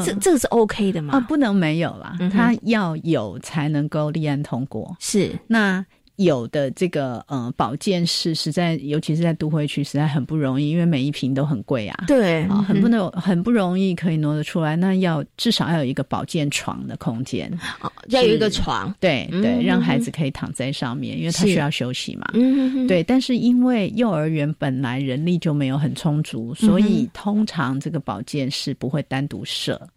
[0.04, 1.14] 这这个是 OK 的吗？
[1.14, 4.96] 啊，不能没有啦，他要有才能够立案通过。
[5.00, 5.86] 是那。
[6.24, 12.06] 有的这个呃保健室实在，尤其是在都会区，实在很不容易，因为每一瓶都很贵啊。
[12.08, 14.76] 对，啊，很不能很不容易可以挪得出来。
[14.76, 22.28] 那要至少要有一个保健床的空间，哦，要有一个床，对对，让孩子可以躺在上面，因为他需要休息嘛。
[22.34, 29.80] 嗯对，但是因为幼儿园本来人力就没有很充足，所以通常这个保健室不会单独设。
[29.82, 29.90] 嗯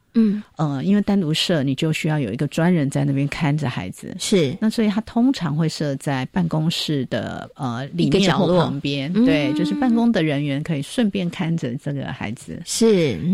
[0.56, 4.14] 呃，因为单独设，你就需要有一个专人在那边看着孩子。
[4.18, 12.60] 是，那所以他通常会设在办公室的呃里面或旁边，对，就是办公的人员可以顺便看着这个孩子。
[12.64, 12.86] 是，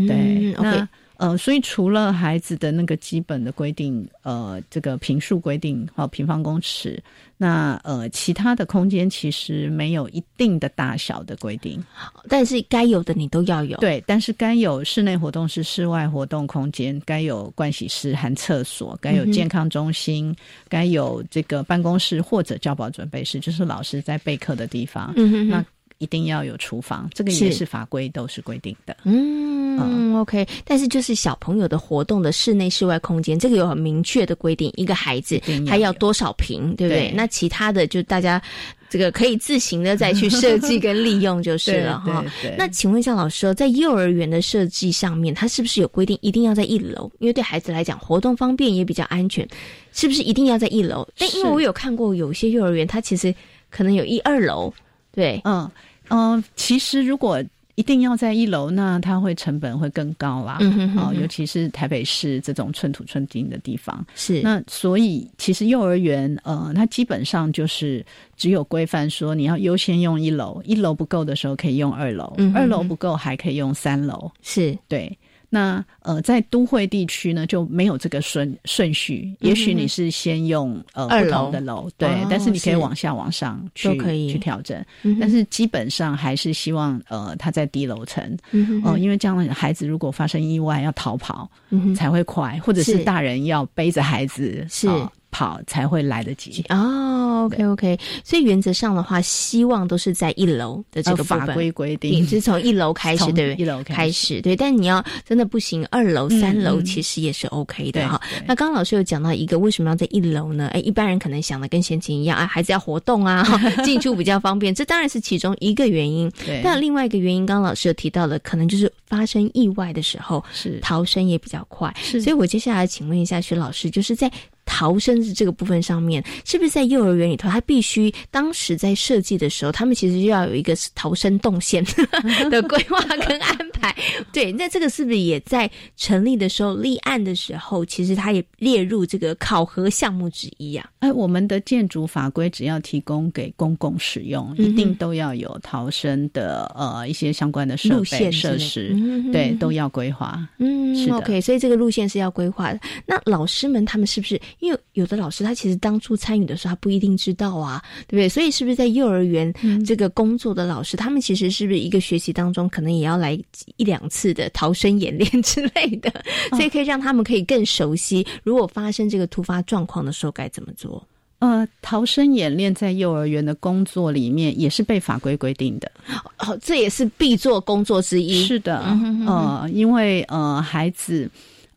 [0.07, 0.88] 对，那。
[1.22, 7.00] 呃，所以除了孩子的那个基本的规定，呃，这个平数规定和平方公尺，
[7.37, 11.80] 那呃，其他的空间其实没有一定的大小的规定，
[12.28, 13.78] 但是该有的你都要有。
[13.78, 20.35] 对，但是该有室内活动是室外活动空间，该有盥洗室含厕所，该有健康中心，
[20.68, 25.12] 该有这个办公室或者教保准备室，就是老师在备课的地方。
[25.14, 25.64] 嗯哼，那。
[26.03, 28.96] 一定要有厨房，这个也是法规都是规定的。
[29.05, 30.44] 嗯，OK。
[30.64, 37.12] 但是就是小朋友的活动的室内、室外空间，这个有很明确的规定，一个孩子他要多少平，对不对？
[37.14, 38.42] 那其他的就大家
[38.90, 42.24] 这个可以自行的再去设计跟利用就是了哈。
[42.59, 47.11] 那请问一下老师，在幼儿园的设计上面，它是不是有规定一定要在一楼？
[47.20, 49.46] 因为对孩子来讲，活动方便也比较安全，
[49.92, 51.09] 是不是一定要在一楼？
[51.16, 53.34] 但因为我有看过有些幼儿园，它其实
[53.70, 54.72] 可能有一二楼，
[55.12, 55.70] 对，嗯。
[56.09, 57.42] 嗯，其实如果
[57.74, 60.59] 一定要在一楼，那它会成本会更高啦。
[60.96, 64.05] 哦，尤其是台北市这种寸土寸金的地方。
[64.14, 68.05] 是那所以其实幼儿园呃，它基本上就是
[68.36, 74.30] 只有规范说你要优先用一楼，一楼不够的时候可以用二楼，二楼不够还可以用三楼。
[74.42, 75.18] 是对。
[75.55, 79.36] 那呃，在都会地区呢，就没有这个顺顺序。
[79.40, 83.98] 也许你是先用呃不同的楼，对，但是你可以往下往上去
[84.32, 84.82] 去调整。
[85.20, 88.34] 但是基本上还是希望呃他在低楼层，
[88.82, 91.46] 哦，因为这样孩子如果发生意外要逃跑
[91.94, 94.88] 才会快，或者是大人要背着孩子是。
[95.33, 103.57] 跑才会来得及哦，OK OK，所以原则上的话，希望都是在一楼的这个法规规定，是从一楼开始，对不对？
[103.57, 104.55] 一楼开始，对。
[104.55, 108.20] 但你要真的不行，二楼、三楼其实也是 OK 的哈。
[108.47, 110.68] 那刚刚老师有讲到一个，为什么要在一楼呢？
[110.74, 113.43] 哎，一般人可能想的跟先前一样啊，孩子要活动啊，
[113.83, 116.30] 进出比较方便，这当然是其中一个原因。
[116.45, 116.61] 对。
[116.62, 121.91] 但另外一个原因，刚刚老师有提到了，可能就是发生意外的时候，是逃生也比较快。
[122.03, 122.20] 是。
[122.20, 124.30] 所以我接下来请问一下徐老师，就是在。
[124.64, 131.84] 逃生的这个部分上面，是不是在幼儿园里头，他必须当时在设计的时候，他们其实就要有一个逃生动线
[132.50, 133.94] 的规划跟安排？
[134.32, 140.88] 对，那这个是不是也在成立的时候立案的时候，其实它也列入这个考核项目之一啊？
[141.00, 148.96] 哎，我们的建筑法规只要提供给公共使用，一定都要有逃生的呃一些相关的设备设施，
[149.32, 150.48] 对，都要规划。
[150.58, 151.10] 嗯，是。
[151.10, 152.80] OK，所以这个路线是要规划的。
[153.04, 154.40] 那老师们他们是不是？
[154.62, 158.28] 因为有的老师他其实当初参与的时候他不一定知道啊，对不对？
[158.28, 159.52] 所以是不是在幼儿园
[159.84, 163.36] 这个工作的老师，他们其实是不是一个学习当中可能也要来
[163.76, 166.12] 一两次的逃生演练 之类的？
[166.50, 171.04] 所以可以让他们可以更熟悉，如果发生这个突发状况的时候该怎么做？
[171.40, 175.90] 呃，逃生演练在幼儿园的工作里面也是被法规规定的，
[176.38, 178.44] 哦，这也是必做工作之一。
[178.44, 178.78] 是的，
[179.26, 181.28] 呃，因为呃，孩子，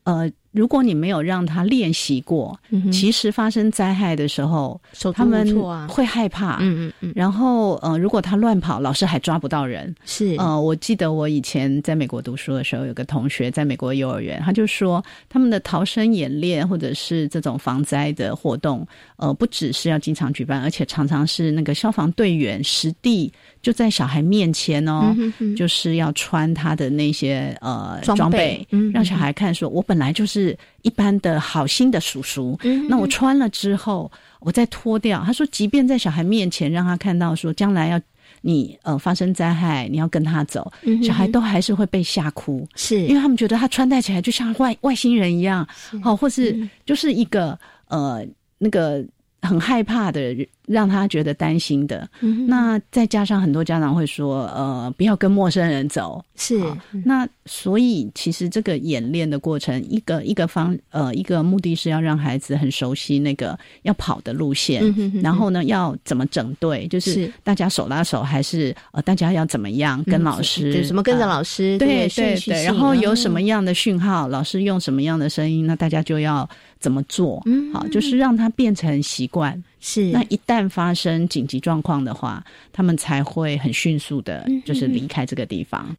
[0.03, 0.31] 呃。
[0.56, 2.58] 如果你没有让他练习过，
[2.91, 4.80] 其实发生灾害的时候，
[5.14, 5.45] 他们
[5.89, 6.58] 会害怕。
[6.62, 7.14] 嗯嗯嗯。
[7.14, 9.93] 然后，呃，如果他乱跑，老师还抓不到人。
[10.06, 10.36] 是。
[10.38, 18.88] 呃，我记得我以前在美国读书的时候，有个同学在美国幼儿园，他就说他们的逃生演练或者是这种防灾的活动，
[19.18, 23.32] 呃，不只是要经常举办，而且常常是那个消防队员实地。
[23.66, 25.11] 就在小孩面前哦，
[25.57, 28.63] 就是要穿他的那些呃装备，
[28.93, 32.55] 让小孩看，说我本来就是一般的好心的叔叔，
[32.88, 35.24] 那我穿了之后，我再脱掉。
[35.26, 37.99] 他说，即便在小孩面前让他看到说将来要
[38.41, 43.01] 你呃发生灾害，你要跟他走，小孩都还是会被吓哭，是。
[43.07, 45.68] 因为他们觉得他穿戴起来就像外外星人一样，
[46.03, 47.57] 好，或是就是一个
[47.88, 48.24] 呃
[48.59, 49.03] 那个
[49.41, 50.47] 很害怕的人。
[50.68, 52.07] 让他觉得担心的，
[52.47, 56.24] 那再加上很多家长会说，呃，不要跟陌生人走。
[56.38, 56.59] 是，
[57.05, 64.84] 那所以其实这个演练的过程，一个一个方，呃，一个目的是要让孩子很熟悉那个要跑的路线，
[65.22, 76.47] 然后呢，要怎么整队，就是大家手拉手，还是呃，大家要怎么样跟老师，什么跟着老师，对对对，然后有什么样的讯号，老师用什么样的声音，那大家就要
[76.80, 77.41] 怎么做，
[77.72, 79.63] 好，就是让他变成习惯。
[79.88, 85.95] 是，那一旦发生紧急状况的话，他们才会很迅速的，就是离开这个地方。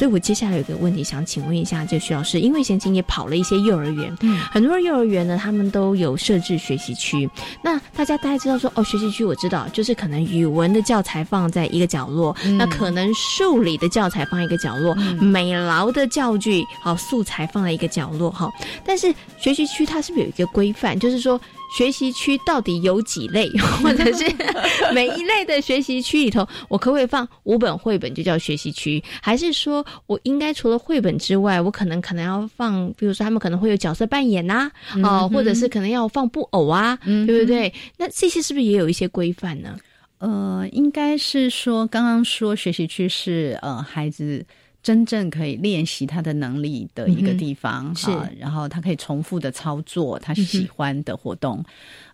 [0.00, 7.28] 所以我接下来有个问题想请问一下，就徐老师，因为贤琴也跑了一些幼儿园，嗯，很多幼儿园呢，他们都有设置学习区。
[7.62, 18.50] 那大家大概知道说，哦，学习区我知道，就是可能语文的教材放在一个角落，那可能数理的教材放一个角落，美劳的教具好素材放在一个角落哈。
[18.82, 21.38] 但是学习区它是不是有一个规范，就是说？
[21.76, 23.48] 学习区到底有几类，
[23.82, 24.24] 或者是
[24.92, 29.02] 每一类的学习区里头，我可不可以放五本绘本就叫学习区？
[29.22, 34.70] 还是说我应该除了绘本之外，我可能可能要放，比如说他们可能会有角色扮演呐，
[35.02, 37.72] 哦，或者是可能要放布偶啊，对不对？
[37.96, 39.76] 那这些是不是也有一些规范呢？
[40.18, 44.44] 呃，应该是说刚刚说学习区是呃孩子。
[44.82, 51.62] 真正可以练习他的能力的一个地方，是，然后他可以重复的操作他喜欢的活动，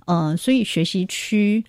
[0.06, 1.64] 呃，所以学习区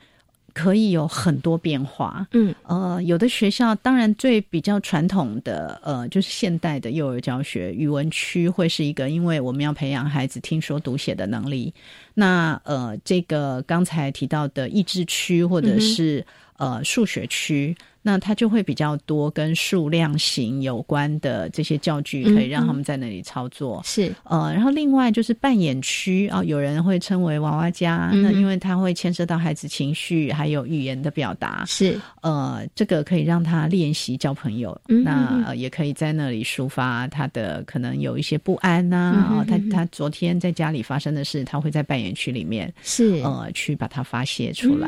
[0.53, 11.71] 可以有很多变化，嗯，呃，有的学校当然最比较传统的，呃，就是现代的幼儿教学，语文区会是一个，因为我们要培养孩子听说读写的能力，
[12.15, 16.25] 那呃，这个刚才提到的益智区或者是
[16.57, 17.75] 呃数学区。
[18.03, 23.81] 那它就会比较多跟数量型有关的这些教具，可以让他们在那里操作。
[23.83, 31.65] 是呃，然后另外就是扮演区啊，有人会称为娃娃家，那因为它会牵涉到孩子情绪还有语言的表达。
[31.67, 39.27] 是呃，这个可以让他练习交朋友，那也可以在那里抒发他的可能有一些不安呐。
[39.31, 44.87] 哦，他他昨天在家里发生的事，他会在扮演区里面是呃去把它发泄出来。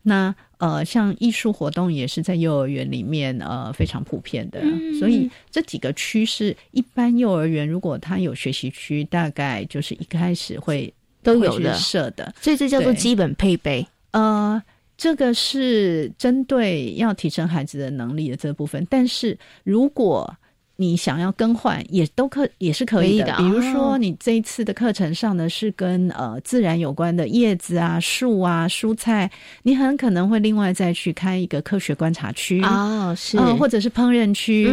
[0.00, 0.34] 那
[0.64, 4.62] 呃，像艺术活动也是在幼儿园里面呃非常普遍的，
[4.98, 10.90] 所以这几个区是一般幼儿园如果它有学习区，大概就是一开始会
[11.22, 13.86] 都有的设的，所以这叫做基本配备。
[14.12, 14.62] 呃，
[14.96, 20.34] 这个是针对要提升孩子的能力的这部分，但是如果
[20.76, 29.30] 你想要更换也都可也是可以的，比如说你这一次的课程上的是跟呃自然有关的叶子啊、树啊、蔬菜，
[29.62, 34.68] 你很可能会另外再去开一个科学观察区啊，是，或者是烹饪区，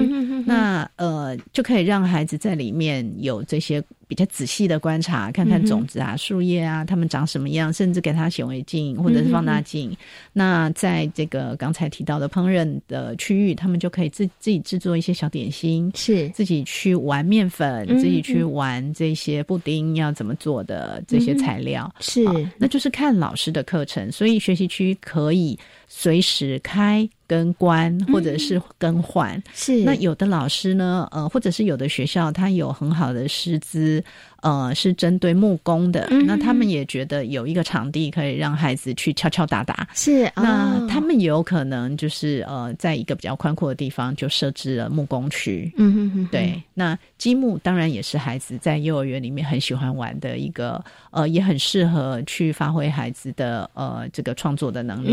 [0.46, 3.84] 那呃就可以让孩子在里面有这些。
[4.08, 9.96] 比较仔细的观察，看看种子啊、树叶啊，它们长什么样，甚至给它显微镜或者是放大镜。
[10.34, 16.30] 那在这个刚才提到的烹饪的区域，他们就可以自自己制作一些小点心，是。
[16.30, 22.24] 自己去玩面粉，自己去玩这些布丁要怎么做的这些材料，是。
[22.58, 27.08] 那就是看老师的课程，所以学习区可以随时开。
[27.32, 29.86] 跟关或者是更换是。
[29.86, 34.04] 那有的老师呢，呃，或者是有的学校，他有很好的师资，
[34.42, 55.12] 呃，是针对木工的，那他们也觉得有一个场地可以让孩子去敲敲打打，是那他们也有可能就是呃，在一个比较宽阔的地方就设置了木工区，嗯哼哼，对，那积木当然也是孩子在幼儿园里面很喜欢玩的一个，呃，也很适合去发挥孩子的呃这个创作的能力，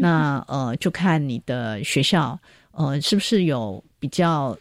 [0.00, 1.36] 那呃就看你。
[1.46, 2.36] 的学校，
[2.72, 4.58] 呃，是不是有比较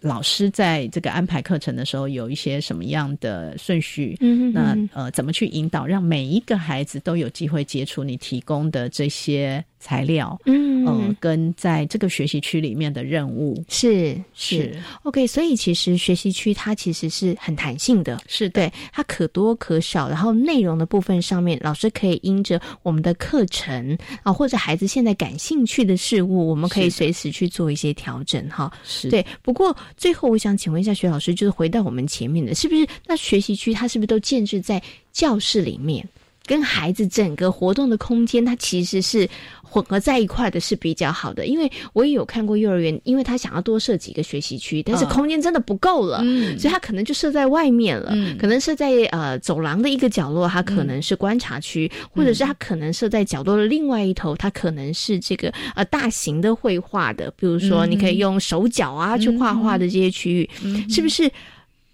[0.00, 4.14] 老师在这个安排课程的时候有一些什么样的顺序？
[4.20, 9.64] 嗯，那呃，怎么去引导，让每一个孩子都有机会接触你提供的这些？
[9.78, 13.64] 材料，嗯，呃，跟在这个学习区里面的任务。
[13.68, 14.76] 是是。
[15.04, 28.72] OK，所以其实学习区它其实是很弹性的，是对它可多可少，然后内容的部分上面，老师可以因着我们的课程啊，或者孩子现在感兴趣的事物，我们可以随时去做一些调整哈。
[28.84, 29.08] 是。
[29.08, 36.06] 对，不过最后我想请问一下徐老师，就是回到我们前面的，是不是那学习区它是不是都建制在教室里面？
[36.48, 39.28] 跟孩子整个活动的空间，它其实是
[39.62, 41.44] 混合在一块的，是比较好的。
[41.44, 46.24] 因为我也有看过幼儿园，因为他想要多设几个学习区，但是空间真的不够了，
[46.58, 48.16] 所以他可能就设在外面了。
[48.38, 60.48] 可能设在呃走廊的一个角落，它可能是观察区，或者是他可能设在角落的另外一头，它可能是这个呃大型的绘画的，比如说你可以用手脚啊去画画的这些区域，
[60.88, 61.08] 是不。
[61.08, 61.30] 是？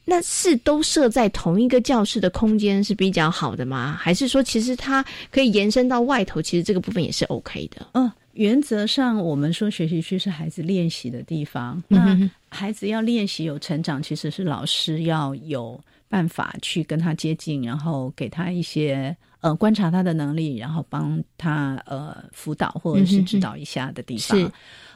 [0.04, 3.96] 那是都设在同一个教室的空间是比较好的吗？
[3.98, 6.42] 还是说其实它可以延伸到外头？
[6.42, 7.86] 其实这个部分也是 OK 的。
[7.94, 11.82] 嗯，原则上我们说学习区是孩子练习的地方。
[11.88, 19.16] 那孩子要练习有成长，其实是老师要有办法去跟他接近，然后给他一些。
[19.40, 24.38] 呃观察他的能力，然后帮他呃辅导或者是指导一下的地方。
[24.38, 24.50] 是。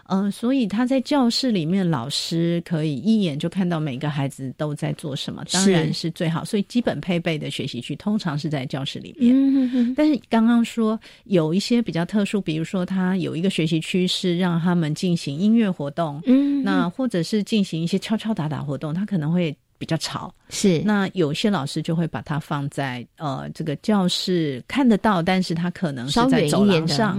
[0.09, 6.42] 呃，所以他在教室里面，老师可以一眼就看到每个孩子都在做什么，当然是最好。
[6.42, 9.34] 所以基本配备的学习区通常是在教室里面。
[9.34, 19.54] 嗯但是刚刚说有一些比较特殊，比如说他有一个学习区是让他们进行音乐活动，嗯，那或者是进行一些敲敲打打活动，他可能会。
[19.80, 27.16] 比较吵是，那有些老师就会把它放在呃这个教室看得到，但是他可能是在走廊上，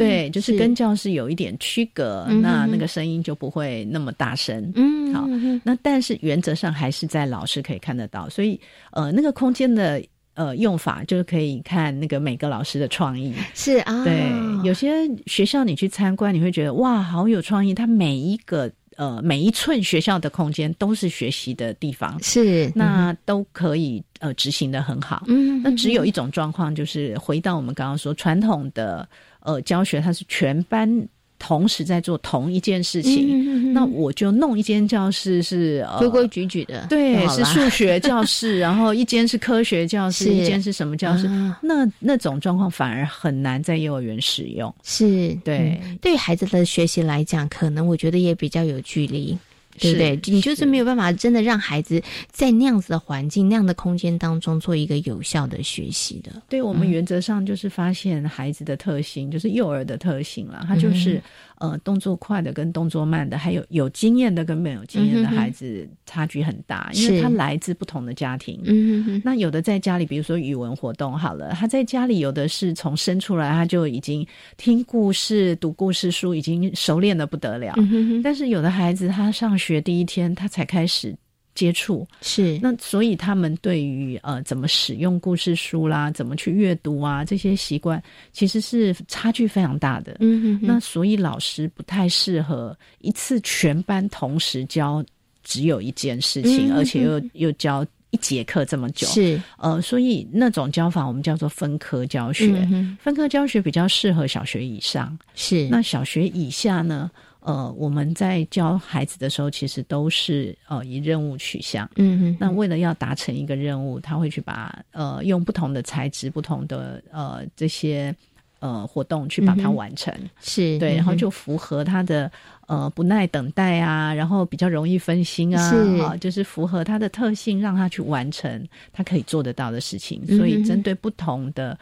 [0.00, 4.72] 对，就是跟教室有一点区隔，那那个声音就不会那么大声。
[4.74, 5.26] 嗯，好，
[5.62, 8.60] 那但是原则上还是在老师可以看得到，所以
[8.92, 10.02] 呃那个空间的
[10.34, 13.34] 呃用法就是可以看那个每个老师的创意。
[13.54, 14.30] 是啊，对，
[14.64, 18.70] 有些学校你去参观，你会觉得哇，好有创意，它每一个。
[18.96, 25.24] 呃，每一寸学校的空间都是学习的地方，是那都可以呃执行的很好。
[25.26, 29.08] 嗯，那只有一种状况，就是回到我们刚刚说传统的
[29.40, 31.08] 呃教学，它是全班。
[31.42, 41.26] 同时在做同一件事情，那我就弄一间教室是规规矩矩的，对，是数学教室， 然后一间是科学教室，一间是什么教室？
[41.62, 44.70] 那那种状况反而很难在幼儿园使用。
[44.82, 49.34] 是对，对于孩子的学习来讲，可能我觉得也比较有距离。
[49.80, 50.20] 对不对？
[50.32, 56.30] 你就是没有办法真的让孩子在那样子的环境、那样的空间当中做一个有效的学习的。
[56.48, 60.64] 对我们原则上就是发现孩子的特性，就是幼儿的特性了。
[60.68, 61.20] 他就是
[61.60, 68.60] 呃动作快的跟动作慢的，还有有经验的跟没有经验的孩子差距很大，因为他来自不同的家庭。
[68.64, 77.74] 嗯那有的在家里，比如说语文活动好了，他在家里有的是从生出来他就已经听故事、读故事书，已经熟练的不得了。
[77.76, 79.56] 嗯但是有的孩子他上。
[79.60, 81.14] 学第一天，他才开始
[81.60, 88.02] 接触，是那所以他们对于呃怎么使用故事书啦，怎么去阅读啊这些习惯，
[88.32, 90.16] 其实是差距非常大的。
[90.20, 95.04] 嗯嗯，那所以老师不太适合一次全班同时教
[95.44, 99.06] 只有一件事情，而且又又教一节课这么久。
[99.08, 102.66] 是呃，所以那种教法我们叫做分科教学，
[103.02, 105.18] 分科教学比较适合小学以上。
[105.34, 107.10] 是那小学以下呢？
[107.42, 111.88] 呃，我们在教孩子的时候，其实都是呃以任务取向。
[111.96, 112.36] 嗯嗯。
[112.38, 118.14] 那为了要达成一个任务，他会去把呃用不同的材质、不同的呃这些
[118.58, 120.14] 呃活动去把它完成。
[120.42, 122.30] 是对，然后就符合他的
[122.66, 130.26] 呃不耐等待啊，然后比较容易分心啊，是就是符合他的特性，让他去完成他可以做得到的事情。
[130.26, 131.78] 所以针对不同的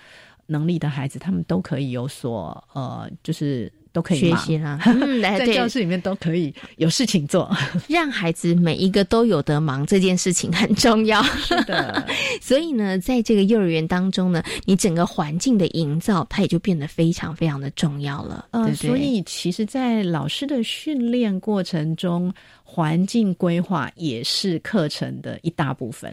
[0.46, 3.72] 能力的孩子，他们都可以有所呃就是。
[3.98, 4.78] 都可以学习啦，
[5.20, 7.50] 在教室里面都可以有事情做，
[7.88, 11.20] 让孩子每一个都有得忙，这件事情很重要。
[11.24, 12.06] 是的，
[12.40, 18.46] 所以呢，在这个幼儿园当中呢，你整个环境的营造，它也就变得非常非常的重要了。
[18.52, 22.32] 呃，所以其实，在老师的训练过程中，
[22.62, 26.12] 环境规划也是课程的一大部分。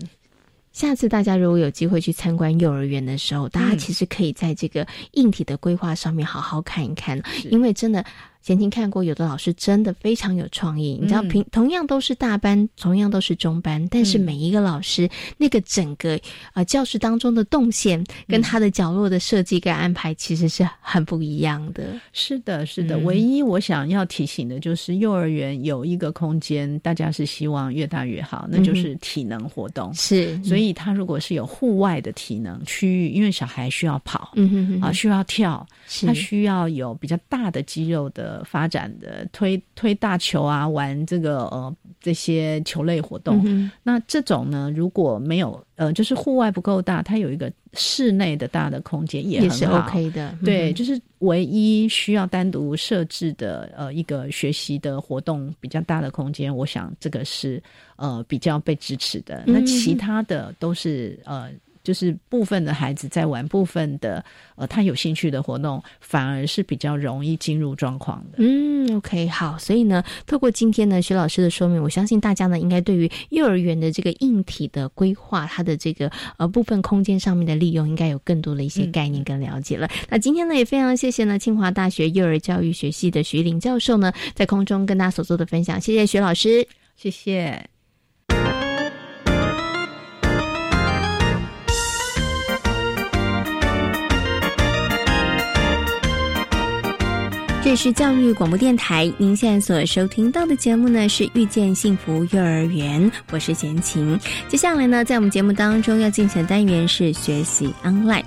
[0.75, 7.17] 下次大家如果有机会去参观幼儿园的时候，大家其实可以在这个硬体的规划上面好好看一看，
[7.49, 8.03] 因为真的。
[8.45, 10.99] 前听看过，有的老师真的非常有创意。
[11.01, 16.19] 你知道，平同样都是大班，同样都是中班，但是每一个老师那个整个
[16.53, 21.99] 呃教室当中的动线跟他的角落的设计跟安排，其实是很不一样的。
[22.13, 22.99] 是的，是的。
[22.99, 29.91] 唯一我想要提醒的就是，幼儿园有一个空间，大家是希望越大越好，那就是体能活动。
[29.95, 35.65] 是，所以他如果是有户外的体能区域，因为小孩需要跑，嗯啊，需要跳，
[36.05, 38.34] 他需要有比较大的肌肉的。
[38.43, 43.43] 发展的推推大球啊，玩这个呃这些球类活动，
[43.83, 50.37] 那这种呢，如果没有呃，就是户外不够大，它有一个室内的大的空间也是 OK 的。
[50.43, 57.61] 对，就是唯一需要单独设置的呃一个学习的活动比较大的空间，我想这个是
[57.95, 59.43] 呃比较被支持的。
[59.45, 61.49] 那其他的都是呃。
[61.85, 64.25] 就是部分的孩子在玩部分的
[64.55, 68.39] 呃他有兴趣的活动，反而是比较容易进入状况的。
[68.39, 79.87] 嗯，OK，好，所以呢，透过今天呢徐老师的说明，我相信大家呢应该对于幼儿园的这个硬体的规划，它的这个呃部分空间上面的利用，应该有更多的一些概念跟了解了。
[80.09, 87.74] 那今天呢也非常谢谢呢清华大学幼儿教育学系的徐玲教授呢在空中跟大家所做的分享，谢谢徐老师，谢谢。
[97.65, 104.19] 这是教育广播电台，您现在所收听到的节目呢是遇见幸福幼儿园，我是贤琴。
[104.47, 108.23] 接下来呢，在我们节目当中要进行的单元是学习 online。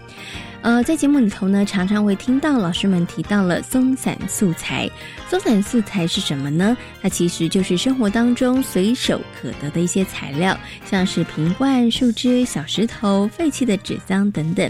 [0.60, 4.90] 呃，在节目里头呢，常常会听到老师们提到了松散素材。
[5.28, 6.76] 松散素材是什么呢？
[7.00, 14.68] 它其实就是生活当中随手可得的一些材料，像是瓶罐、树枝、小石头、废弃的纸张等等。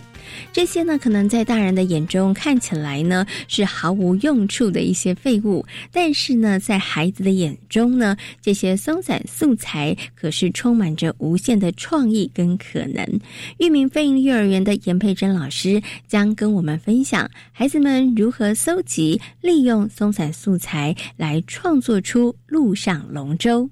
[0.52, 13.06] 这些呢，可能在大人的眼中看起来呢是毫无用处的一些废物，但是呢，在孩子的眼中呢，这些松散素材可是充满着无限的创意跟可能。
[13.58, 20.48] 玉明飞鹰幼儿园的严佩珍老师将跟我们分享孩子们如何搜集、利用松散素。
[20.48, 23.68] 素材来创作出陆上龙舟。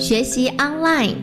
[0.00, 1.14] 学习 online。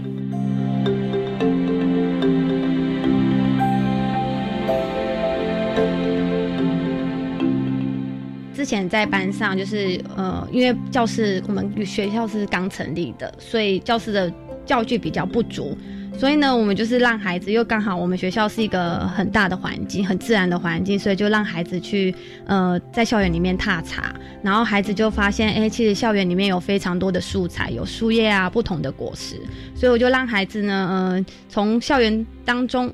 [8.54, 14.32] 之前在班上，就是呃，因为教室我们学校是刚成立的，所以教室的
[14.64, 15.76] 教具比较不足。
[16.18, 22.14] 所以呢，我们就是让孩子，又刚好我们学校是一个很大的环境，很自然的环境，所以就让孩子去，
[22.48, 29.36] 呃，在校园里面踏查，然后孩子就发现，哎，其实校园里面有非常多的素材，有树叶啊，不同的果实，
[29.76, 32.92] 所以我就让孩子呢，呃，从校园当中。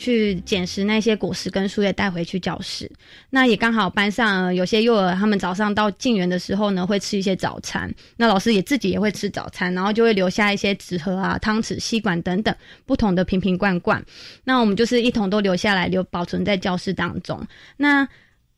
[0.00, 2.90] 去捡拾那些果实跟树叶带回去教室，
[3.28, 12.54] 那也刚好班上有些幼儿，他们早上到进园的时候呢，会吃一些早餐，那老师也自己也会吃早餐，然后就会留下一些纸盒啊、汤匙、吸管等等
[12.86, 14.02] 不同的瓶瓶罐罐，
[14.42, 17.46] 那我们就是一同都留下来，留保存在教室当中。
[17.76, 18.08] 那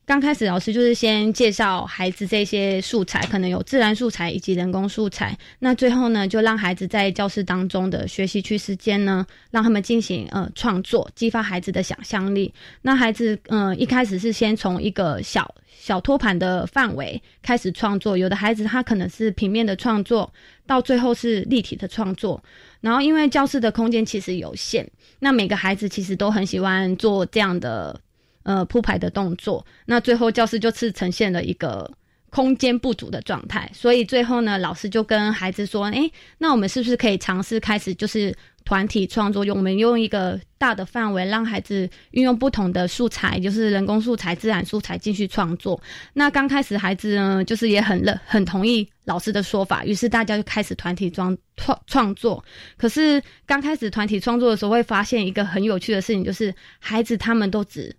[0.05, 5.37] 刚开始老师就是先介绍孩子这些素材，可能有自然素材以及人工素材。
[5.59, 12.53] 那最后呢，就让孩子在教室当中的学习区时间呢，让他们进行呃创作，激发孩子的想象力。
[12.81, 20.29] 那孩子嗯一开始是先从一个小小托盘的范围开始创作，有的孩子他可能是平面的创作，
[20.67, 22.43] 到最后是立体的创作。
[22.81, 24.85] 然后因为教室的空间其实有限，
[25.19, 27.97] 那每个孩子其实都很喜欢做这样的。
[28.43, 31.89] 呃，铺排的动作，那最后教室就是呈现了一个
[32.29, 38.35] 空间不足的状态，所以最后呢，老师就跟孩子说：“哎，那我们是不是可以尝试开始就是
[38.65, 39.45] 团体创作？
[39.45, 45.81] 用我们用一个大的范围，让孩子运用不同的素材，就是人工素材、自然素材继续创作。
[46.11, 52.43] 那刚开始孩子呢，就是也很乐，很同意老师的说法，于是大家就开始团体创创创作。
[52.75, 57.95] 可是刚开始团体创作的时候，会发现一个很有趣的事情，就是孩子他们都只。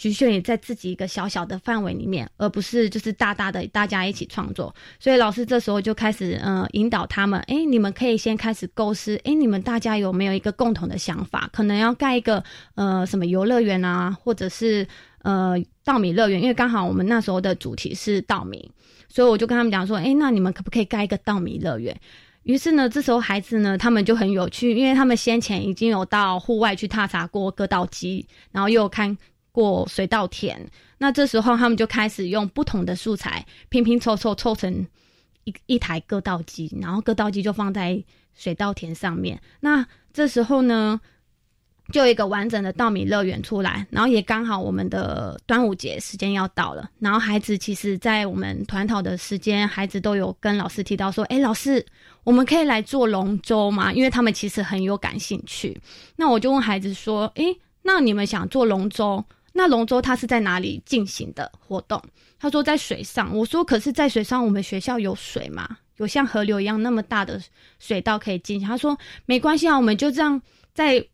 [0.00, 4.74] 局限于在自己一个小小的范围里面，而不是就是大大的大家一起创作。
[4.98, 11.50] 所以老师这时候就开始呃引导他们，哎，你们可以先开始构思，哎，你们大家有没有一个共同的想法？
[11.52, 12.42] 可能要盖一个
[12.76, 14.88] 呃什么游乐园啊，或者是
[15.20, 18.70] 呃稻米乐园，因为刚好我们那时候的主题是稻米，
[19.06, 21.94] 所以我就跟他们讲说，哎，那你们可不可以盖一个稻米乐园？
[22.44, 29.14] 于是呢，这时候孩子呢，他们就很有趣，因为他们先前已经有到户外去踏查过割稻机，然后又看。
[29.52, 30.58] 过水稻田，
[30.98, 34.86] 那这时候他们就开始用不同的素材拼拼凑凑凑成
[35.44, 38.02] 一一台割稻机，然后割稻机就放在
[38.34, 39.40] 水稻田上面。
[39.60, 41.00] 那这时候呢，
[41.92, 51.84] 就一个完整的稻米乐园出来，然后也刚好我们的端午节时间要到了，然后孩子其实，在我们团讨的时间，孩子都有跟老师提到说：“哎，老师，
[52.22, 55.80] 我们可以来做龙舟吗？”因为他们其实很有感兴趣。
[56.16, 57.44] 那我就问孩子说：“哎，
[57.82, 59.24] 那你们想做龙舟？”
[59.60, 62.02] 那龙舟它是在哪里进行的活动？
[62.38, 63.36] 他说在水上。
[63.36, 65.76] 我说可是，在水上我们学校有水吗？
[65.98, 67.38] 有像河流一样那么大的
[67.78, 68.66] 水道可以进行？
[68.66, 70.40] 他说没关系啊，我们就这样
[70.72, 71.06] 在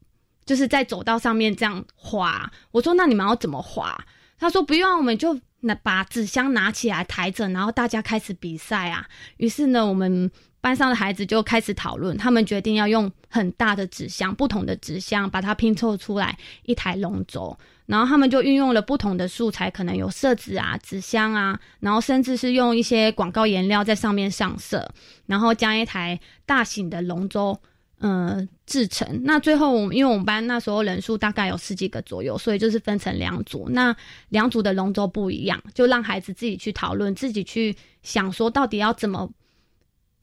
[0.44, 2.48] 就是在走道上面这样滑。
[2.70, 3.98] 我说那你们要怎么滑？
[4.38, 9.08] 他说不用，我们就拿把纸箱拿起来抬着，然后大家开始比赛啊。
[9.38, 10.30] 于是呢，我们。
[10.66, 17.56] 班上的孩子就开始讨论，他们决定要用很大的纸箱，不同的纸箱把它拼凑出来一台龙舟。
[17.86, 24.92] 然后他们就运用了不同的素材，可能有色纸啊、纸箱啊，然后甚至是用一些广告颜料在上面上色，
[25.26, 27.56] 然后将一台大型的龙舟，
[28.00, 29.20] 嗯，制成。
[29.22, 33.68] 那最后，我们因为我们班那时候人数大概有十几个左右，所以就是分成两组。
[33.70, 33.94] 那
[34.30, 39.30] 两组的龙舟不一样，就让孩子自己去讨论，自己去想说到底要怎么。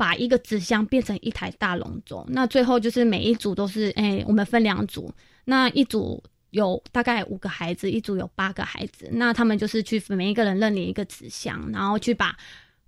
[0.04, 5.10] 把一个纸箱变成一台大龙舟，那最后就是每一组都是，哎，我们分两组，
[5.45, 12.36] 那一组有大概五个孩子，一组有八个孩子，那他们就是去每一个人认领一个纸箱，然后去把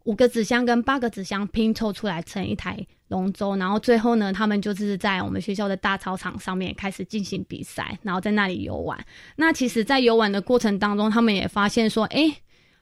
[0.04, 9.00] 五个纸箱跟八个纸箱拼凑出来成一台龙舟，然后最后呢，他们就是在我们学校的大操场上面开始进行比赛，然后在那里游玩。
[9.38, 12.36] 那其实，在游玩的过程当中，他们也发现说，哎。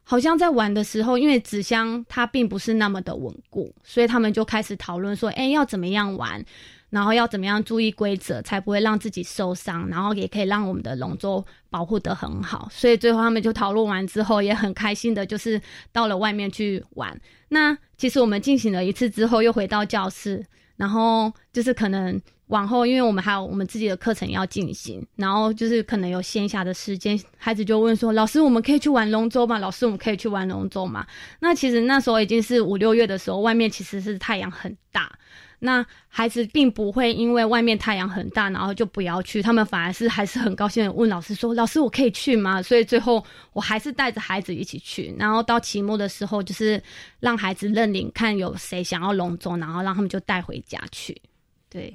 [0.03, 6.43] 好像在玩的时候，因为纸箱它并不是那么的稳固，所以他们就开始讨论说：“哎，要怎么样玩？
[6.89, 15.59] 然后要怎么样注意规则，才不会让自己受伤，然后也可以让我们的龙舟保护得很好。”所以最后他们就讨论完之后，也很开心的，就是
[15.91, 17.19] 到了外面去玩。
[17.49, 20.45] 那其实我们进行了一次之后，又回到教室，
[20.75, 22.21] 然后就是可能。
[22.53, 31.03] 往后，因为我们还有我们自己的课程要进行，然后就是可能有闲暇的时间，孩子就问说：“老师，我们可以去玩龙舟吗？”老师，我们可以去玩龙舟吗？
[31.39, 35.11] 那其实那时候已经是五六月的时候，外面其实是太阳很大，
[35.57, 46.79] 那孩子并不会因为外面太阳很大，然后就不要去，他们反而是还是很高兴的问老师说：“老师，我可以去吗？”所以最后我还是带着孩子一起去，然后到期末的时候，就是
[47.19, 51.19] 让孩子认领，看有谁想要龙舟，然后让他们就带回家去。
[51.73, 51.91] 对。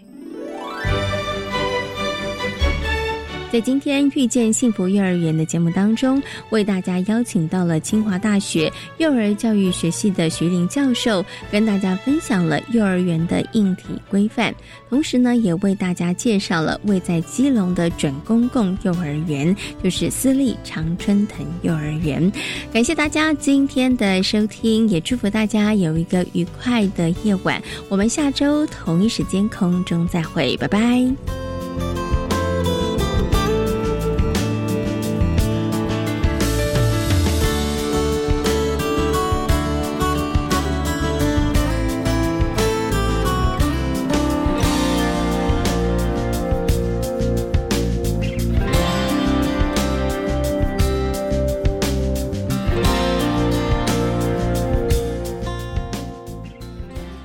[3.50, 14.54] 在今天遇见幸福幼儿园的节目当中，为大家邀请到了清华大学幼儿教育学系的徐林教授，跟大家分享了幼儿园的硬体规范，
[14.90, 22.30] 同时呢，也为大家介绍了位在基隆的准公共幼儿园，就是私立常春藤幼儿园。
[22.70, 27.62] 感谢大家今天的收听，也祝福大家有一个愉快的夜晚。
[27.88, 31.47] 我们下周同一时间空中再会，拜拜。